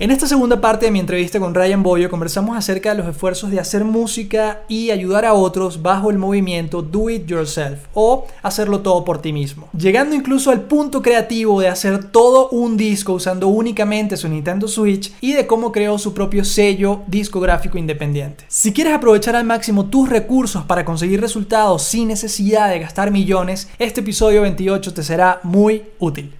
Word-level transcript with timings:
En 0.00 0.10
esta 0.10 0.26
segunda 0.26 0.62
parte 0.62 0.86
de 0.86 0.92
mi 0.92 0.98
entrevista 0.98 1.38
con 1.38 1.54
Ryan 1.54 1.82
Boyo 1.82 2.08
conversamos 2.08 2.56
acerca 2.56 2.88
de 2.88 2.96
los 2.96 3.06
esfuerzos 3.06 3.50
de 3.50 3.60
hacer 3.60 3.84
música 3.84 4.62
y 4.66 4.90
ayudar 4.92 5.26
a 5.26 5.34
otros 5.34 5.82
bajo 5.82 6.10
el 6.10 6.16
movimiento 6.16 6.80
Do 6.80 7.10
It 7.10 7.26
Yourself 7.26 7.80
o 7.92 8.26
hacerlo 8.40 8.80
todo 8.80 9.04
por 9.04 9.20
ti 9.20 9.34
mismo. 9.34 9.68
Llegando 9.76 10.16
incluso 10.16 10.52
al 10.52 10.62
punto 10.62 11.02
creativo 11.02 11.60
de 11.60 11.68
hacer 11.68 12.02
todo 12.04 12.48
un 12.48 12.78
disco 12.78 13.12
usando 13.12 13.48
únicamente 13.48 14.16
su 14.16 14.26
Nintendo 14.26 14.68
Switch 14.68 15.12
y 15.20 15.34
de 15.34 15.46
cómo 15.46 15.70
creó 15.70 15.98
su 15.98 16.14
propio 16.14 16.46
sello 16.46 17.02
discográfico 17.06 17.76
independiente. 17.76 18.44
Si 18.48 18.72
quieres 18.72 18.94
aprovechar 18.94 19.36
al 19.36 19.44
máximo 19.44 19.90
tus 19.90 20.08
recursos 20.08 20.64
para 20.64 20.86
conseguir 20.86 21.20
resultados 21.20 21.82
sin 21.82 22.08
necesidad 22.08 22.70
de 22.70 22.78
gastar 22.78 23.10
millones, 23.10 23.68
este 23.78 24.00
episodio 24.00 24.40
28 24.40 24.94
te 24.94 25.02
será 25.02 25.40
muy 25.42 25.82
útil. 25.98 26.39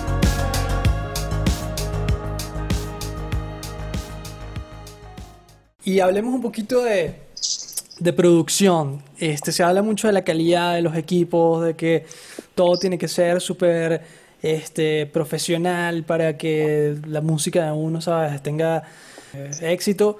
Y 5.83 5.99
hablemos 5.99 6.33
un 6.33 6.41
poquito 6.41 6.83
de, 6.83 7.15
de 7.99 8.13
producción. 8.13 9.01
Este, 9.17 9.51
se 9.51 9.63
habla 9.63 9.81
mucho 9.81 10.07
de 10.07 10.13
la 10.13 10.23
calidad 10.23 10.75
de 10.75 10.81
los 10.81 10.95
equipos, 10.95 11.63
de 11.63 11.75
que 11.75 12.05
todo 12.55 12.77
tiene 12.77 12.97
que 12.97 13.07
ser 13.07 13.41
súper 13.41 14.01
este, 14.41 15.07
profesional 15.07 16.03
para 16.03 16.37
que 16.37 16.97
la 17.07 17.21
música 17.21 17.65
de 17.65 17.71
uno 17.71 18.01
¿sabes? 18.01 18.41
tenga 18.41 18.83
eh, 19.33 19.51
éxito. 19.61 20.17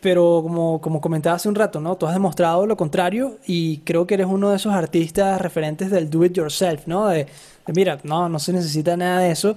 Pero 0.00 0.40
como, 0.42 0.80
como 0.82 1.00
comentaba 1.00 1.36
hace 1.36 1.48
un 1.48 1.54
rato, 1.54 1.80
¿no? 1.80 1.96
Tú 1.96 2.06
has 2.06 2.12
demostrado 2.12 2.66
lo 2.66 2.76
contrario 2.76 3.38
y 3.46 3.78
creo 3.78 4.06
que 4.06 4.14
eres 4.14 4.26
uno 4.26 4.50
de 4.50 4.56
esos 4.56 4.74
artistas 4.74 5.40
referentes 5.40 5.90
del 5.90 6.10
do 6.10 6.24
it 6.26 6.34
yourself, 6.34 6.86
¿no? 6.86 7.08
De, 7.08 7.26
de 7.66 7.72
mira, 7.72 7.98
no, 8.02 8.28
no 8.28 8.38
se 8.38 8.52
necesita 8.52 8.98
nada 8.98 9.20
de 9.20 9.30
eso. 9.30 9.56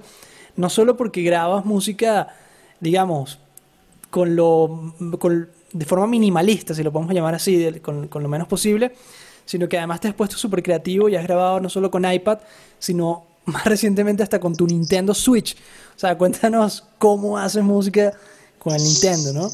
No 0.56 0.70
solo 0.70 0.96
porque 0.96 1.22
grabas 1.22 1.66
música, 1.66 2.28
digamos, 2.80 3.38
con 4.10 4.36
lo, 4.36 4.92
de 5.72 5.84
forma 5.84 6.06
minimalista, 6.06 6.74
si 6.74 6.82
lo 6.82 6.92
podemos 6.92 7.14
llamar 7.14 7.34
así, 7.34 7.80
con, 7.80 8.08
lo 8.10 8.28
menos 8.28 8.48
posible, 8.48 8.92
sino 9.44 9.68
que 9.68 9.78
además 9.78 10.00
te 10.00 10.08
has 10.08 10.14
puesto 10.14 10.36
súper 10.36 10.62
creativo 10.62 11.08
y 11.08 11.16
has 11.16 11.24
grabado 11.24 11.60
no 11.60 11.68
solo 11.68 11.90
con 11.90 12.10
iPad, 12.10 12.38
sino 12.78 13.24
más 13.46 13.64
recientemente 13.64 14.22
hasta 14.22 14.40
con 14.40 14.54
tu 14.54 14.66
Nintendo 14.66 15.14
Switch. 15.14 15.56
O 15.96 15.98
sea, 15.98 16.16
cuéntanos 16.16 16.86
cómo 16.98 17.38
haces 17.38 17.62
música 17.62 18.12
con 18.58 18.74
el 18.74 18.82
Nintendo, 18.82 19.32
¿no? 19.32 19.48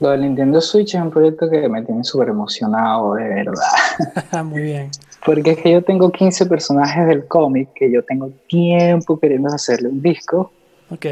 Lo 0.00 0.10
del 0.10 0.22
Nintendo 0.22 0.60
Switch 0.60 0.96
es 0.96 1.00
un 1.00 1.10
proyecto 1.10 1.48
que 1.48 1.68
me 1.68 1.82
tiene 1.82 2.02
súper 2.02 2.30
emocionado, 2.30 3.14
de 3.14 3.28
verdad. 3.28 4.42
Muy 4.44 4.62
bien. 4.62 4.90
Porque 5.24 5.52
es 5.52 5.58
que 5.58 5.70
yo 5.70 5.82
tengo 5.82 6.10
15 6.10 6.46
personajes 6.46 7.06
del 7.06 7.28
cómic 7.28 7.68
que 7.74 7.88
yo 7.88 8.02
tengo 8.02 8.30
tiempo 8.48 9.20
queriendo 9.20 9.48
hacerle 9.48 9.88
un 9.88 10.02
disco. 10.02 10.50
Ok. 10.90 11.06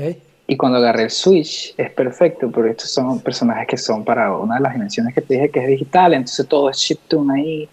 Y 0.50 0.56
cuando 0.56 0.78
agarré 0.78 1.04
el 1.04 1.10
Switch 1.10 1.72
es 1.76 1.92
perfecto, 1.92 2.50
porque 2.50 2.70
estos 2.70 2.90
son 2.90 3.20
personajes 3.20 3.68
que 3.68 3.76
son 3.76 4.04
para 4.04 4.36
una 4.36 4.56
de 4.56 4.62
las 4.62 4.72
dimensiones 4.72 5.14
que 5.14 5.20
te 5.20 5.34
dije 5.34 5.48
que 5.48 5.60
es 5.60 5.68
digital, 5.68 6.12
entonces 6.12 6.44
todo 6.48 6.68
es 6.68 6.76
chiptune 6.76 7.32
ahí. 7.32 7.68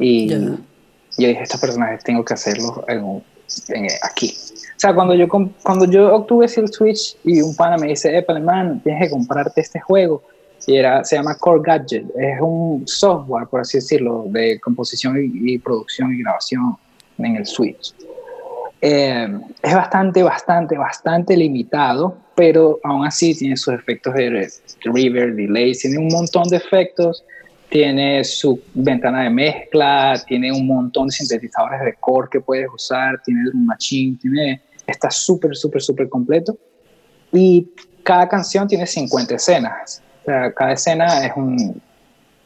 Y 0.00 0.28
yo 0.28 1.28
dije, 1.28 1.40
estos 1.40 1.60
personajes 1.60 2.02
tengo 2.02 2.24
que 2.24 2.34
hacerlos 2.34 2.72
en, 2.88 3.22
aquí. 4.02 4.34
O 4.36 4.80
sea, 4.80 4.92
cuando 4.96 5.14
yo, 5.14 5.28
cuando 5.28 5.84
yo 5.84 6.12
obtuve 6.12 6.46
el 6.46 6.66
Switch 6.72 7.16
y 7.22 7.40
un 7.40 7.54
pana 7.54 7.76
me 7.76 7.86
dice, 7.86 8.18
eh, 8.18 8.24
alemán, 8.26 8.80
tienes 8.82 9.04
que 9.04 9.10
comprarte 9.10 9.60
este 9.60 9.78
juego. 9.78 10.24
Y 10.66 10.74
era, 10.74 11.04
se 11.04 11.14
llama 11.14 11.36
Core 11.36 11.62
Gadget, 11.62 12.04
es 12.18 12.40
un 12.40 12.82
software, 12.84 13.46
por 13.46 13.60
así 13.60 13.78
decirlo, 13.78 14.24
de 14.26 14.58
composición 14.58 15.14
y 15.22 15.56
producción 15.58 16.12
y 16.12 16.18
grabación 16.18 16.76
en 17.16 17.36
el 17.36 17.46
Switch. 17.46 17.94
Eh, 18.80 19.28
es 19.62 19.74
bastante, 19.74 20.22
bastante, 20.22 20.76
bastante 20.76 21.36
limitado, 21.36 22.16
pero 22.36 22.78
aún 22.84 23.04
así 23.04 23.36
tiene 23.36 23.56
sus 23.56 23.74
efectos 23.74 24.14
de 24.14 24.48
reverb, 24.82 25.34
delay, 25.34 25.72
tiene 25.72 25.98
un 25.98 26.08
montón 26.08 26.48
de 26.48 26.58
efectos, 26.58 27.24
tiene 27.68 28.22
su 28.24 28.60
ventana 28.74 29.24
de 29.24 29.30
mezcla, 29.30 30.22
tiene 30.26 30.52
un 30.52 30.66
montón 30.66 31.08
de 31.08 31.12
sintetizadores 31.12 31.80
de 31.82 31.94
core 31.94 32.28
que 32.30 32.40
puedes 32.40 32.68
usar, 32.72 33.20
tiene 33.24 33.44
drum 33.50 33.66
machine, 33.66 34.16
tiene, 34.20 34.62
está 34.86 35.10
súper, 35.10 35.56
súper, 35.56 35.82
súper 35.82 36.08
completo. 36.08 36.56
Y 37.32 37.68
cada 38.04 38.28
canción 38.28 38.66
tiene 38.68 38.86
50 38.86 39.34
escenas. 39.34 40.02
O 40.22 40.24
sea, 40.24 40.52
cada 40.52 40.72
escena 40.72 41.26
es 41.26 41.32
un, 41.36 41.82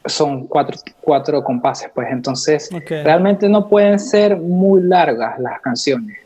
son 0.04 0.46
cuatro, 0.46 0.78
cuatro 1.00 1.42
compases, 1.44 1.90
pues 1.94 2.08
entonces 2.10 2.70
realmente 2.88 3.48
no 3.48 3.68
pueden 3.68 3.98
ser 3.98 4.36
muy 4.36 4.82
largas 4.82 5.38
las 5.38 5.60
canciones. 5.60 6.18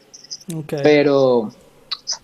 Pero, 0.69 1.51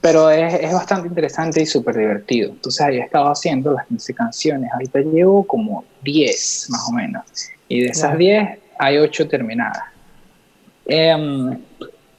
pero 0.01 0.31
es, 0.31 0.55
es, 0.55 0.73
bastante 0.73 1.09
interesante 1.09 1.61
y 1.61 1.67
súper 1.67 1.97
divertido. 1.97 2.51
Entonces 2.51 2.81
ahí 2.81 2.99
he 2.99 3.01
estado 3.01 3.31
haciendo 3.31 3.73
las 3.73 3.87
15 3.89 4.15
canciones. 4.15 4.71
Ahorita 4.73 5.01
llevo 5.01 5.45
como 5.45 5.85
10 6.03 6.69
más 6.71 6.89
o 6.89 6.93
menos. 6.93 7.23
Y 7.69 7.81
de 7.81 7.89
esas 7.89 8.17
10 8.17 8.59
hay 8.79 8.99
8 8.99 9.29
terminadas. 9.29 9.83
Em, 10.87 11.59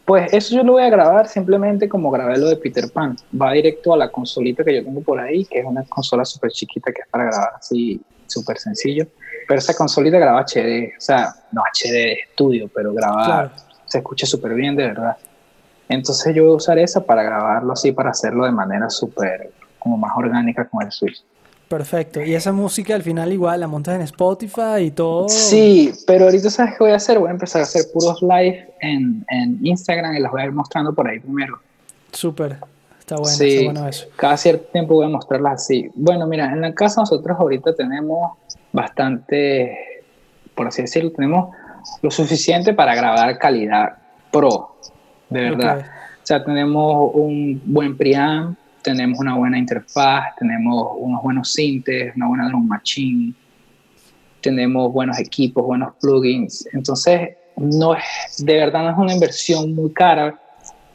pues 0.05 0.33
eso 0.33 0.55
yo 0.55 0.63
lo 0.63 0.73
voy 0.73 0.83
a 0.83 0.89
grabar 0.89 1.27
simplemente 1.27 1.87
como 1.87 2.11
grabé 2.11 2.37
lo 2.37 2.49
de 2.49 2.57
Peter 2.57 2.91
Pan. 2.91 3.15
Va 3.39 3.53
directo 3.53 3.93
a 3.93 3.97
la 3.97 4.09
consolita 4.09 4.63
que 4.63 4.75
yo 4.75 4.83
tengo 4.83 5.01
por 5.01 5.19
ahí, 5.19 5.45
que 5.45 5.59
es 5.59 5.65
una 5.65 5.83
consola 5.85 6.25
súper 6.25 6.51
chiquita 6.51 6.91
que 6.91 7.01
es 7.01 7.07
para 7.07 7.25
grabar 7.25 7.53
así 7.57 8.01
súper 8.27 8.57
sencillo. 8.57 9.07
Pero 9.47 9.59
esa 9.59 9.73
consolita 9.73 10.17
graba 10.17 10.41
HD, 10.41 10.93
o 10.97 11.01
sea, 11.01 11.33
no 11.51 11.61
HD 11.61 11.91
de 11.91 12.13
estudio, 12.13 12.69
pero 12.73 12.93
graba, 12.93 13.51
se 13.85 13.99
escucha 13.99 14.25
súper 14.25 14.53
bien 14.53 14.75
de 14.75 14.87
verdad. 14.87 15.17
Entonces 15.89 16.33
yo 16.35 16.43
voy 16.43 16.53
a 16.53 16.55
usar 16.55 16.79
esa 16.79 17.05
para 17.05 17.23
grabarlo 17.23 17.73
así, 17.73 17.91
para 17.91 18.11
hacerlo 18.11 18.45
de 18.45 18.51
manera 18.51 18.89
súper, 18.89 19.51
como 19.79 19.97
más 19.97 20.11
orgánica 20.15 20.67
con 20.67 20.83
el 20.83 20.91
Switch. 20.91 21.23
Perfecto. 21.67 22.21
Y 22.21 22.35
esa 22.35 22.51
música 22.51 22.93
al 22.93 23.01
final 23.01 23.33
igual 23.33 23.59
la 23.59 23.67
montas 23.67 23.95
en 23.95 24.01
Spotify 24.01 24.81
y 24.81 24.91
todo. 24.91 25.27
Sí, 25.27 25.91
pero 26.05 26.25
ahorita 26.25 26.49
sabes 26.49 26.73
qué 26.73 26.83
voy 26.83 26.91
a 26.91 26.97
hacer. 26.97 27.17
Voy 27.17 27.29
a 27.29 27.31
empezar 27.31 27.61
a 27.61 27.63
hacer 27.63 27.85
puros 27.91 28.21
live 28.21 28.73
en, 28.79 29.25
en 29.29 29.59
Instagram 29.65 30.15
y 30.15 30.19
las 30.19 30.31
voy 30.31 30.41
a 30.41 30.45
ir 30.45 30.51
mostrando 30.51 30.93
por 30.93 31.07
ahí 31.07 31.19
primero. 31.19 31.59
Súper. 32.11 32.57
Está 32.99 33.15
bueno, 33.15 33.35
sí, 33.35 33.55
está 33.55 33.71
bueno 33.71 33.87
eso. 33.87 34.05
Cada 34.15 34.37
cierto 34.37 34.65
tiempo 34.71 34.93
voy 34.93 35.07
a 35.07 35.09
mostrarlas 35.09 35.63
así. 35.63 35.89
Bueno, 35.95 36.27
mira, 36.27 36.51
en 36.53 36.61
la 36.61 36.73
casa 36.73 37.01
nosotros 37.01 37.37
ahorita 37.37 37.75
tenemos 37.75 38.37
bastante, 38.73 40.03
por 40.53 40.67
así 40.67 40.81
decirlo, 40.81 41.11
tenemos 41.11 41.55
lo 42.01 42.11
suficiente 42.11 42.73
para 42.73 42.95
grabar 42.95 43.37
calidad 43.37 43.97
pro 44.31 44.75
de 45.29 45.41
verdad. 45.41 45.85
O 46.21 46.25
sea, 46.25 46.43
tenemos 46.43 47.11
un 47.13 47.61
buen 47.65 47.97
preamp, 47.97 48.57
tenemos 48.81 49.19
una 49.19 49.35
buena 49.35 49.57
interfaz, 49.57 50.35
tenemos 50.37 50.89
unos 50.97 51.21
buenos 51.23 51.51
sintes, 51.51 52.15
una 52.15 52.27
buena 52.27 52.47
drum 52.47 52.67
machine, 52.67 53.33
tenemos 54.41 54.93
buenos 54.93 55.19
equipos, 55.19 55.65
buenos 55.65 55.93
plugins. 55.99 56.67
Entonces, 56.73 57.31
no 57.57 57.95
es, 57.95 58.45
de 58.45 58.57
verdad 58.57 58.83
no 58.83 58.91
es 58.91 58.97
una 58.97 59.13
inversión 59.13 59.73
muy 59.73 59.91
cara, 59.91 60.39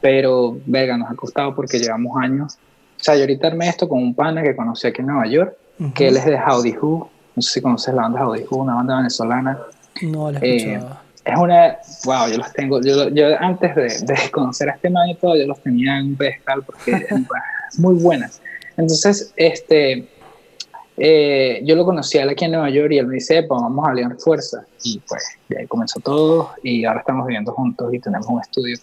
pero, 0.01 0.57
verga, 0.65 0.97
nos 0.97 1.11
ha 1.11 1.15
costado 1.15 1.53
porque 1.53 1.77
llevamos 1.77 2.17
años. 2.21 2.57
O 2.99 3.03
sea, 3.03 3.15
yo 3.15 3.21
ahorita 3.21 3.47
armé 3.47 3.67
esto 3.67 3.87
con 3.87 4.01
un 4.01 4.13
pana 4.13 4.41
que 4.41 4.55
conocí 4.55 4.87
aquí 4.87 5.01
en 5.01 5.07
Nueva 5.07 5.27
York, 5.27 5.55
que 5.93 6.07
él 6.07 6.17
es 6.17 6.25
de 6.25 6.37
Howdy 6.37 6.75
Who. 6.77 7.09
No 7.35 7.41
sé 7.41 7.51
si 7.51 7.61
conoces 7.61 7.93
la 7.93 8.03
banda 8.03 8.27
Who, 8.27 8.57
una 8.57 8.75
banda 8.75 8.97
venezolana. 8.97 9.57
No, 10.01 10.31
la 10.31 10.39
he 10.39 10.73
eh, 10.73 10.81
es 11.25 11.37
una, 11.37 11.77
wow, 12.05 12.27
yo 12.29 12.37
los 12.37 12.53
tengo, 12.53 12.81
yo, 12.81 13.09
yo 13.09 13.27
antes 13.39 13.75
de, 13.75 14.13
de, 14.13 14.31
conocer 14.31 14.69
a 14.69 14.73
este 14.73 14.89
man 14.89 15.09
y 15.09 15.15
todo, 15.15 15.35
yo 15.35 15.45
los 15.45 15.59
tenía 15.61 15.99
en 15.99 16.07
un 16.07 16.15
pedestal 16.15 16.63
porque 16.63 16.91
es 17.71 17.79
muy 17.79 17.95
buenas. 17.95 18.41
Entonces, 18.77 19.33
este, 19.35 20.07
eh, 20.97 21.61
yo 21.63 21.75
lo 21.75 21.85
conocí 21.85 22.17
a 22.17 22.23
él 22.23 22.29
aquí 22.29 22.45
en 22.45 22.51
Nueva 22.51 22.69
York 22.69 22.91
y 22.91 22.97
él 22.97 23.07
me 23.07 23.15
dice, 23.15 23.43
pues 23.43 23.61
vamos 23.61 23.87
a 23.87 23.91
aliar 23.91 24.15
fuerza. 24.17 24.65
Y 24.83 24.99
pues, 25.07 25.23
de 25.47 25.59
ahí 25.59 25.67
comenzó 25.67 25.99
todo 25.99 26.51
y 26.63 26.85
ahora 26.85 27.01
estamos 27.01 27.27
viviendo 27.27 27.53
juntos 27.53 27.93
y 27.93 27.99
tenemos 27.99 28.27
un 28.27 28.41
estudio. 28.41 28.77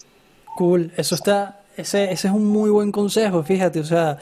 Cool, 0.55 0.91
eso 0.97 1.15
está, 1.15 1.59
ese, 1.75 2.05
ese 2.05 2.27
es 2.27 2.33
un 2.33 2.45
muy 2.45 2.69
buen 2.69 2.91
consejo, 2.91 3.43
fíjate, 3.43 3.79
o 3.79 3.83
sea, 3.83 4.17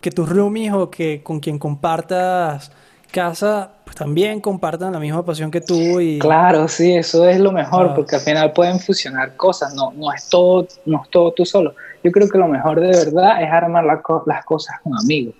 que 0.00 0.10
tus 0.10 0.28
roomies 0.28 0.72
o 0.72 0.90
que 0.90 1.22
con 1.22 1.40
quien 1.40 1.58
compartas 1.58 2.70
casa 3.10 3.70
pues 3.84 3.96
también 3.96 4.40
compartan 4.40 4.92
la 4.92 5.00
misma 5.00 5.24
pasión 5.24 5.50
que 5.50 5.60
tú 5.60 6.00
y 6.00 6.18
claro 6.18 6.68
sí 6.68 6.94
eso 6.94 7.26
es 7.28 7.40
lo 7.40 7.52
mejor 7.52 7.94
porque 7.94 8.16
al 8.16 8.22
final 8.22 8.52
pueden 8.52 8.78
fusionar 8.78 9.36
cosas 9.36 9.74
no 9.74 9.92
no 9.92 10.12
es 10.12 10.28
todo 10.28 10.66
no 10.84 11.02
es 11.02 11.10
todo 11.10 11.32
tú 11.32 11.44
solo 11.44 11.74
yo 12.02 12.12
creo 12.12 12.28
que 12.28 12.38
lo 12.38 12.48
mejor 12.48 12.80
de 12.80 12.88
verdad 12.88 13.42
es 13.42 13.50
armar 13.50 13.84
las 13.84 14.44
cosas 14.44 14.76
con 14.82 14.96
amigos. 14.96 15.34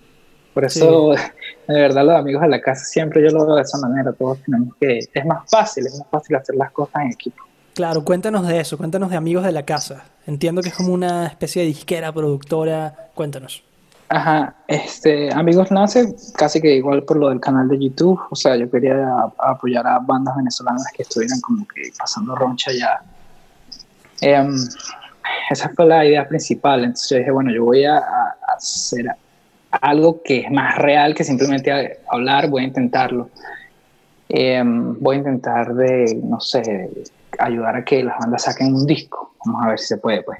Por 0.53 0.65
eso, 0.65 1.11
de 1.67 1.73
verdad, 1.73 2.05
los 2.05 2.15
amigos 2.15 2.41
de 2.41 2.49
la 2.49 2.61
casa 2.61 2.83
siempre 2.83 3.21
yo 3.21 3.29
lo 3.29 3.45
veo 3.45 3.55
de 3.55 3.61
esa 3.61 3.77
manera. 3.77 4.11
Todos 4.13 4.39
tenemos 4.43 4.75
que. 4.79 4.99
Es 5.13 5.25
más 5.25 5.49
fácil, 5.49 5.85
es 5.85 5.97
más 5.97 6.07
fácil 6.09 6.35
hacer 6.35 6.55
las 6.55 6.71
cosas 6.71 7.03
en 7.03 7.11
equipo. 7.11 7.43
Claro, 7.73 8.03
cuéntanos 8.03 8.45
de 8.45 8.59
eso, 8.59 8.77
cuéntanos 8.77 9.09
de 9.09 9.15
amigos 9.15 9.45
de 9.45 9.53
la 9.53 9.63
casa. 9.63 10.05
Entiendo 10.27 10.61
que 10.61 10.69
es 10.69 10.75
como 10.75 10.93
una 10.93 11.27
especie 11.27 11.61
de 11.61 11.69
disquera, 11.69 12.11
productora. 12.11 13.09
Cuéntanos. 13.15 13.63
Ajá, 14.11 14.55
este, 14.67 15.31
Amigos 15.31 15.69
nace 15.69 16.15
casi 16.35 16.59
que 16.59 16.75
igual 16.75 17.03
por 17.03 17.17
lo 17.17 17.29
del 17.29 17.39
canal 17.39 17.67
de 17.69 17.77
YouTube. 17.77 18.19
O 18.31 18.35
sea, 18.35 18.55
yo 18.55 18.69
quería 18.69 19.07
apoyar 19.37 19.85
a 19.85 19.99
bandas 19.99 20.35
venezolanas 20.35 20.87
que 20.95 21.03
estuvieran 21.03 21.39
como 21.41 21.67
que 21.67 21.91
pasando 21.97 22.35
roncha 22.35 22.71
ya. 22.71 23.01
Em, 24.21 24.55
esa 25.51 25.69
fue 25.69 25.85
la 25.85 26.03
idea 26.03 26.27
principal. 26.27 26.79
Entonces 26.79 27.09
yo 27.09 27.17
dije, 27.17 27.29
bueno, 27.29 27.51
yo 27.51 27.65
voy 27.65 27.85
a, 27.85 28.01
hacer 28.57 29.05
algo 29.69 30.23
que 30.23 30.39
es 30.39 30.51
más 30.51 30.75
real 30.79 31.13
que 31.13 31.23
simplemente 31.23 31.99
hablar, 32.09 32.49
voy 32.49 32.63
a 32.63 32.65
intentarlo. 32.65 33.29
Em, 34.27 34.99
voy 34.99 35.17
a 35.17 35.19
intentar 35.19 35.75
de, 35.75 36.19
no 36.23 36.39
sé, 36.39 36.89
ayudar 37.37 37.75
a 37.75 37.85
que 37.85 38.03
las 38.03 38.17
bandas 38.17 38.41
saquen 38.41 38.73
un 38.73 38.87
disco. 38.87 39.35
Vamos 39.45 39.65
a 39.65 39.69
ver 39.69 39.79
si 39.79 39.85
se 39.85 39.97
puede, 39.97 40.23
pues. 40.23 40.39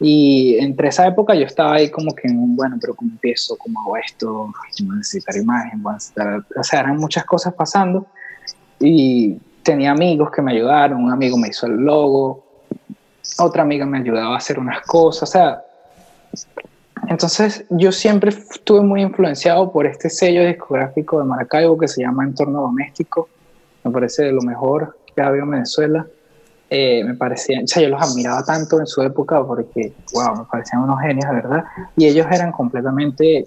Y 0.00 0.56
entre 0.58 0.88
esa 0.88 1.06
época 1.06 1.34
yo 1.34 1.44
estaba 1.44 1.74
ahí 1.74 1.90
como 1.90 2.14
que, 2.14 2.28
bueno, 2.32 2.76
pero 2.80 2.94
¿cómo 2.94 3.10
empiezo? 3.10 3.56
¿Cómo 3.56 3.80
hago 3.80 3.96
esto? 3.96 4.46
A 4.46 4.94
necesitar 4.94 5.36
imagen, 5.36 5.82
a 5.86 5.94
necesitar... 5.94 6.44
O 6.56 6.62
sea, 6.62 6.80
eran 6.80 6.96
muchas 6.96 7.24
cosas 7.24 7.52
pasando 7.54 8.06
y 8.78 9.38
tenía 9.62 9.90
amigos 9.90 10.30
que 10.30 10.40
me 10.40 10.52
ayudaron. 10.52 11.02
Un 11.02 11.10
amigo 11.10 11.36
me 11.36 11.48
hizo 11.48 11.66
el 11.66 11.76
logo, 11.76 12.44
otra 13.38 13.62
amiga 13.62 13.84
me 13.86 13.98
ayudaba 13.98 14.34
a 14.34 14.38
hacer 14.38 14.58
unas 14.58 14.82
cosas. 14.82 15.22
O 15.22 15.32
sea, 15.32 15.64
entonces 17.08 17.64
yo 17.70 17.90
siempre 17.90 18.30
estuve 18.30 18.82
muy 18.82 19.02
influenciado 19.02 19.72
por 19.72 19.86
este 19.86 20.10
sello 20.10 20.46
discográfico 20.46 21.18
de 21.18 21.24
Maracaibo 21.24 21.76
que 21.76 21.88
se 21.88 22.02
llama 22.02 22.24
Entorno 22.24 22.62
Doméstico. 22.62 23.28
Me 23.82 23.90
parece 23.90 24.24
de 24.24 24.32
lo 24.32 24.42
mejor 24.42 24.96
que 25.14 25.22
ha 25.22 25.26
habido 25.26 25.44
en 25.44 25.50
Venezuela. 25.50 26.06
Eh, 26.70 27.02
me 27.02 27.14
parecían, 27.14 27.64
o 27.64 27.66
sea, 27.66 27.82
yo 27.82 27.88
los 27.88 28.02
admiraba 28.02 28.44
tanto 28.44 28.78
en 28.78 28.86
su 28.86 29.00
época 29.02 29.42
porque, 29.42 29.94
wow, 30.12 30.36
me 30.36 30.44
parecían 30.44 30.82
unos 30.82 31.00
genios, 31.00 31.28
de 31.30 31.34
verdad. 31.36 31.64
Y 31.96 32.06
ellos 32.06 32.26
eran 32.30 32.52
completamente, 32.52 33.44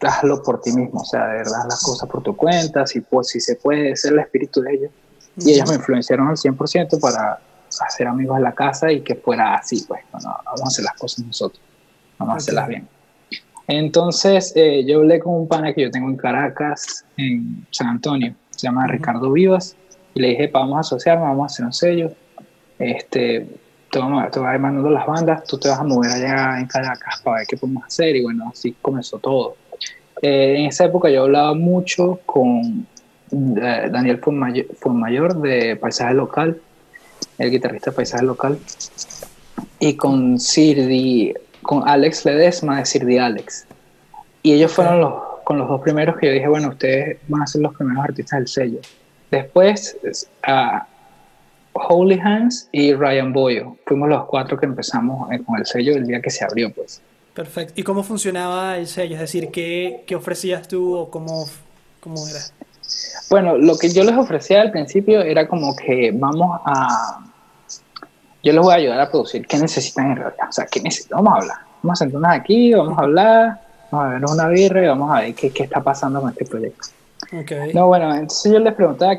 hazlo 0.00 0.42
por 0.42 0.60
ti 0.60 0.72
mismo, 0.72 1.00
o 1.00 1.04
sea, 1.04 1.26
de 1.26 1.38
verdad, 1.38 1.64
las 1.68 1.82
cosas 1.82 2.08
por 2.08 2.22
tu 2.22 2.36
cuenta, 2.36 2.86
si, 2.86 3.00
pues, 3.00 3.28
si 3.28 3.40
se 3.40 3.56
puede, 3.56 3.96
ser 3.96 4.12
el 4.12 4.20
espíritu 4.20 4.60
de 4.60 4.74
ellos. 4.74 4.90
Y 5.36 5.52
ellos 5.52 5.68
me 5.68 5.76
influenciaron 5.76 6.28
al 6.28 6.36
100% 6.36 7.00
para 7.00 7.40
hacer 7.80 8.06
amigos 8.06 8.36
en 8.36 8.44
la 8.44 8.52
casa 8.52 8.92
y 8.92 9.00
que 9.00 9.16
fuera 9.16 9.56
así, 9.56 9.84
pues, 9.88 10.02
no, 10.12 10.36
vamos 10.44 10.62
a 10.62 10.66
hacer 10.66 10.84
las 10.84 10.94
cosas 10.94 11.24
nosotros, 11.24 11.60
vamos 12.18 12.34
a 12.34 12.36
hacerlas 12.38 12.68
bien. 12.68 12.88
Entonces, 13.66 14.52
eh, 14.56 14.84
yo 14.84 14.98
hablé 14.98 15.18
con 15.20 15.34
un 15.34 15.48
pana 15.48 15.72
que 15.72 15.82
yo 15.82 15.90
tengo 15.90 16.08
en 16.08 16.16
Caracas, 16.16 17.04
en 17.16 17.66
San 17.70 17.88
Antonio, 17.88 18.34
se 18.50 18.66
llama 18.66 18.86
Ricardo 18.86 19.30
Vivas, 19.32 19.76
y 20.14 20.20
le 20.20 20.28
dije, 20.28 20.50
vamos 20.52 20.76
a 20.76 20.80
asociarnos, 20.80 21.28
vamos 21.28 21.44
a 21.44 21.46
hacer 21.46 21.66
un 21.66 21.72
sello, 21.72 22.12
este, 22.80 23.46
te, 23.90 23.98
vamos, 23.98 24.30
te 24.30 24.40
ir 24.40 24.58
mandando 24.58 24.90
las 24.90 25.06
bandas, 25.06 25.44
tú 25.44 25.58
te 25.58 25.68
vas 25.68 25.78
a 25.78 25.84
mover 25.84 26.10
allá 26.10 26.58
en 26.58 26.66
Caracas 26.66 27.20
para 27.22 27.38
ver 27.38 27.46
qué 27.46 27.56
podemos 27.56 27.84
hacer, 27.84 28.16
y 28.16 28.22
bueno, 28.22 28.50
así 28.50 28.74
comenzó 28.80 29.18
todo. 29.18 29.56
Eh, 30.22 30.56
en 30.58 30.66
esa 30.66 30.86
época 30.86 31.10
yo 31.10 31.22
hablaba 31.22 31.54
mucho 31.54 32.20
con 32.26 32.86
eh, 33.30 33.88
Daniel 33.90 34.18
Fonmayor, 34.18 35.40
de 35.40 35.76
Paisaje 35.76 36.14
Local, 36.14 36.60
el 37.38 37.50
guitarrista 37.50 37.90
de 37.90 37.96
Paisaje 37.96 38.24
Local, 38.24 38.58
y 39.78 39.94
con 39.96 40.40
Sirdi 40.40 41.34
con 41.62 41.86
Alex 41.86 42.24
Ledesma, 42.24 42.82
de 42.82 43.20
Alex. 43.20 43.66
Y 44.42 44.54
ellos 44.54 44.72
fueron 44.72 45.00
los, 45.00 45.14
con 45.44 45.58
los 45.58 45.68
dos 45.68 45.82
primeros 45.82 46.16
que 46.16 46.28
yo 46.28 46.32
dije, 46.32 46.48
bueno, 46.48 46.68
ustedes 46.70 47.18
van 47.28 47.42
a 47.42 47.46
ser 47.46 47.60
los 47.60 47.74
primeros 47.74 48.04
artistas 48.04 48.38
del 48.38 48.48
sello. 48.48 48.78
Después, 49.30 49.96
a 50.42 50.86
Holy 51.72 52.18
Hands 52.18 52.68
y 52.72 52.94
Ryan 52.94 53.32
Boyo. 53.32 53.76
Fuimos 53.86 54.08
los 54.08 54.24
cuatro 54.26 54.58
que 54.58 54.66
empezamos 54.66 55.30
eh, 55.32 55.40
con 55.44 55.58
el 55.58 55.66
sello 55.66 55.94
el 55.94 56.06
día 56.06 56.20
que 56.20 56.30
se 56.30 56.44
abrió, 56.44 56.72
pues. 56.72 57.00
Perfecto. 57.34 57.74
¿Y 57.76 57.82
cómo 57.82 58.02
funcionaba 58.02 58.76
el 58.76 58.86
sello? 58.86 59.14
Es 59.14 59.20
decir, 59.20 59.50
¿qué, 59.50 60.04
qué 60.06 60.16
ofrecías 60.16 60.66
tú 60.68 60.96
o 60.96 61.10
cómo, 61.10 61.46
cómo 62.00 62.26
era? 62.28 62.40
Bueno, 63.30 63.56
lo 63.56 63.76
que 63.78 63.88
yo 63.88 64.02
les 64.02 64.16
ofrecía 64.16 64.62
al 64.62 64.72
principio 64.72 65.22
era 65.22 65.46
como 65.46 65.76
que 65.76 66.10
vamos 66.12 66.60
a 66.64 67.20
yo 68.42 68.52
les 68.52 68.62
voy 68.62 68.72
a 68.72 68.76
ayudar 68.76 69.00
a 69.00 69.10
producir 69.10 69.46
qué 69.46 69.58
necesitan 69.58 70.12
en 70.12 70.16
realidad. 70.16 70.48
O 70.48 70.52
sea, 70.52 70.66
qué 70.66 70.80
necesitan. 70.80 71.22
Vamos 71.22 71.32
a 71.32 71.42
hablar. 71.42 71.56
Vamos 71.82 72.00
a 72.00 72.04
sentarnos 72.04 72.30
aquí, 72.32 72.74
vamos 72.74 72.98
a 72.98 73.02
hablar, 73.02 73.60
vamos 73.90 74.06
a 74.06 74.08
ver 74.10 74.24
una 74.24 74.48
birra 74.48 74.84
y 74.84 74.86
vamos 74.86 75.10
a 75.10 75.20
ver 75.20 75.34
qué, 75.34 75.50
qué 75.50 75.62
está 75.64 75.82
pasando 75.82 76.20
con 76.20 76.30
este 76.30 76.44
proyecto. 76.44 76.88
Okay. 77.40 77.72
No, 77.72 77.86
bueno, 77.86 78.12
entonces 78.14 78.52
yo 78.52 78.58
les 78.58 78.74
preguntaba 78.74 79.16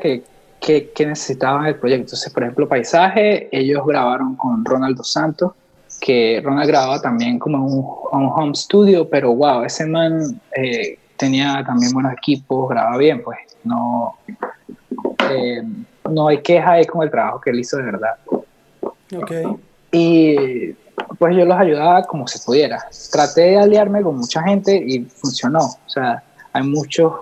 qué 0.62 0.90
qué 0.94 1.06
necesitaban 1.06 1.66
el 1.66 1.74
proyecto. 1.74 2.04
Entonces, 2.04 2.32
por 2.32 2.42
ejemplo, 2.44 2.68
Paisaje, 2.68 3.48
ellos 3.52 3.84
grabaron 3.86 4.36
con 4.36 4.64
Ronaldo 4.64 5.04
Santos, 5.04 5.52
que 6.00 6.40
Ronald 6.42 6.68
grababa 6.68 7.00
también 7.00 7.38
como 7.38 7.66
un, 7.66 7.84
un 8.12 8.32
home 8.34 8.54
studio, 8.54 9.08
pero 9.08 9.34
wow, 9.34 9.64
ese 9.64 9.84
man 9.86 10.40
eh, 10.56 10.98
tenía 11.16 11.62
también 11.66 11.92
buenos 11.92 12.12
equipos, 12.12 12.68
grababa 12.70 12.96
bien, 12.96 13.22
pues 13.22 13.38
no, 13.64 14.16
eh, 15.30 15.62
no 16.10 16.28
hay 16.28 16.38
queja 16.42 16.72
ahí 16.72 16.84
con 16.86 17.02
el 17.02 17.10
trabajo 17.10 17.40
que 17.40 17.50
él 17.50 17.60
hizo 17.60 17.76
de 17.76 17.82
verdad. 17.82 18.14
Okay. 19.14 19.44
Y 19.92 20.72
pues 21.18 21.36
yo 21.36 21.44
los 21.44 21.58
ayudaba 21.58 22.02
como 22.04 22.26
se 22.26 22.38
pudiera. 22.44 22.84
Traté 23.10 23.42
de 23.42 23.58
aliarme 23.58 24.02
con 24.02 24.16
mucha 24.16 24.42
gente 24.42 24.74
y 24.74 25.00
funcionó. 25.04 25.60
O 25.60 25.88
sea, 25.88 26.22
hay 26.52 26.62
muchos 26.62 27.12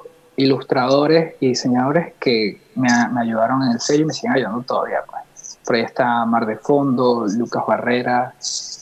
ilustradores 0.43 1.35
y 1.41 1.49
diseñadores 1.49 2.15
que 2.19 2.61
me, 2.75 2.89
me 3.13 3.21
ayudaron 3.23 3.63
en 3.63 3.73
el 3.73 3.81
sello 3.81 4.03
y 4.03 4.07
me 4.07 4.13
siguen 4.13 4.33
ayudando 4.33 4.63
todavía. 4.63 4.99
Pues. 5.07 5.59
Por 5.65 5.77
ahí 5.77 5.83
está 5.83 6.25
Mar 6.25 6.47
de 6.47 6.57
Fondo, 6.57 7.27
Lucas 7.37 7.65
Barrera, 7.67 8.35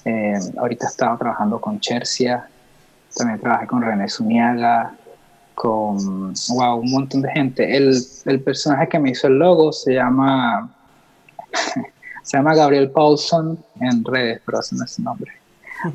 eh, 0.04 0.38
ahorita 0.58 0.86
estaba 0.86 1.18
trabajando 1.18 1.60
con 1.60 1.80
Chercia, 1.80 2.48
también 3.16 3.40
trabajé 3.40 3.66
con 3.66 3.82
René 3.82 4.08
Zuniaga, 4.08 4.94
con 5.54 6.32
wow, 6.50 6.76
un 6.76 6.90
montón 6.90 7.22
de 7.22 7.30
gente. 7.32 7.76
El, 7.76 8.00
el 8.26 8.40
personaje 8.40 8.88
que 8.88 8.98
me 8.98 9.10
hizo 9.10 9.26
el 9.26 9.38
logo 9.38 9.72
se 9.72 9.94
llama 9.94 10.70
se 12.22 12.36
llama 12.36 12.54
Gabriel 12.54 12.90
Paulson 12.90 13.58
en 13.80 14.04
redes, 14.04 14.40
pero 14.44 14.60
ese 14.60 14.76
no 14.76 14.84
es 14.84 14.92
su 14.92 15.02
nombre. 15.02 15.32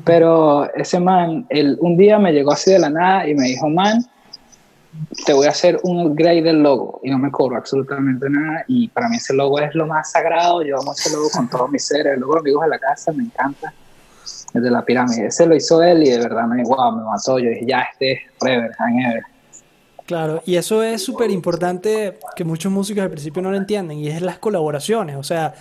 Pero 0.04 0.72
ese 0.74 0.98
man, 0.98 1.46
él, 1.48 1.76
un 1.80 1.96
día 1.96 2.18
me 2.18 2.32
llegó 2.32 2.52
así 2.52 2.72
de 2.72 2.78
la 2.78 2.90
nada 2.90 3.28
y 3.28 3.34
me 3.34 3.44
dijo, 3.44 3.68
man, 3.68 4.04
te 5.24 5.32
voy 5.32 5.46
a 5.46 5.50
hacer 5.50 5.78
un 5.82 6.06
upgrade 6.06 6.42
del 6.42 6.62
logo 6.62 7.00
y 7.02 7.10
no 7.10 7.18
me 7.18 7.30
cobro 7.30 7.56
absolutamente 7.56 8.28
nada. 8.28 8.64
Y 8.68 8.88
para 8.88 9.08
mí 9.08 9.16
ese 9.16 9.34
logo 9.34 9.58
es 9.60 9.74
lo 9.74 9.86
más 9.86 10.10
sagrado, 10.10 10.62
yo 10.62 10.78
amo 10.78 10.92
ese 10.92 11.12
logo 11.12 11.30
con 11.30 11.48
todo 11.48 11.68
mi 11.68 11.78
ser, 11.78 12.06
el 12.06 12.20
logo 12.20 12.34
de 12.34 12.40
amigos 12.40 12.64
de 12.64 12.68
la 12.68 12.78
casa 12.78 13.12
me 13.12 13.24
encanta, 13.24 13.72
el 14.52 14.62
de 14.62 14.70
la 14.70 14.84
pirámide, 14.84 15.26
ese 15.26 15.46
lo 15.46 15.54
hizo 15.54 15.82
él 15.82 16.02
y 16.02 16.10
de 16.10 16.18
verdad 16.18 16.46
me, 16.46 16.62
wow, 16.64 16.96
me 16.96 17.04
mató, 17.04 17.38
yo 17.38 17.50
dije, 17.50 17.66
ya, 17.66 17.80
este 17.92 18.12
es 18.12 18.20
Forever 18.38 18.70
Ever. 18.78 19.22
Claro, 20.06 20.42
y 20.44 20.56
eso 20.56 20.82
es 20.82 21.02
súper 21.02 21.30
importante 21.30 22.18
que 22.36 22.44
muchos 22.44 22.70
músicos 22.70 23.02
al 23.02 23.10
principio 23.10 23.40
no 23.40 23.50
lo 23.50 23.56
entienden 23.56 23.98
y 23.98 24.08
es 24.08 24.20
las 24.20 24.38
colaboraciones, 24.38 25.16
o 25.16 25.22
sea, 25.22 25.54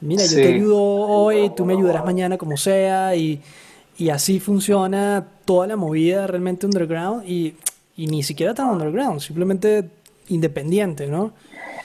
mira, 0.00 0.24
yo 0.26 0.36
te 0.36 0.48
ayudo 0.48 0.78
hoy, 0.78 1.50
tú 1.56 1.64
me 1.64 1.72
ayudarás 1.72 2.04
mañana 2.04 2.36
como 2.36 2.56
sea, 2.56 3.16
y, 3.16 3.40
así 4.10 4.40
funciona 4.40 5.26
toda 5.44 5.66
la 5.66 5.76
movida 5.76 6.26
realmente 6.26 6.66
underground, 6.66 7.26
y, 7.26 7.54
ni 8.06 8.22
siquiera 8.22 8.54
tan 8.54 8.70
underground, 8.70 9.20
simplemente 9.20 9.88
independiente, 10.28 11.06
¿no? 11.06 11.32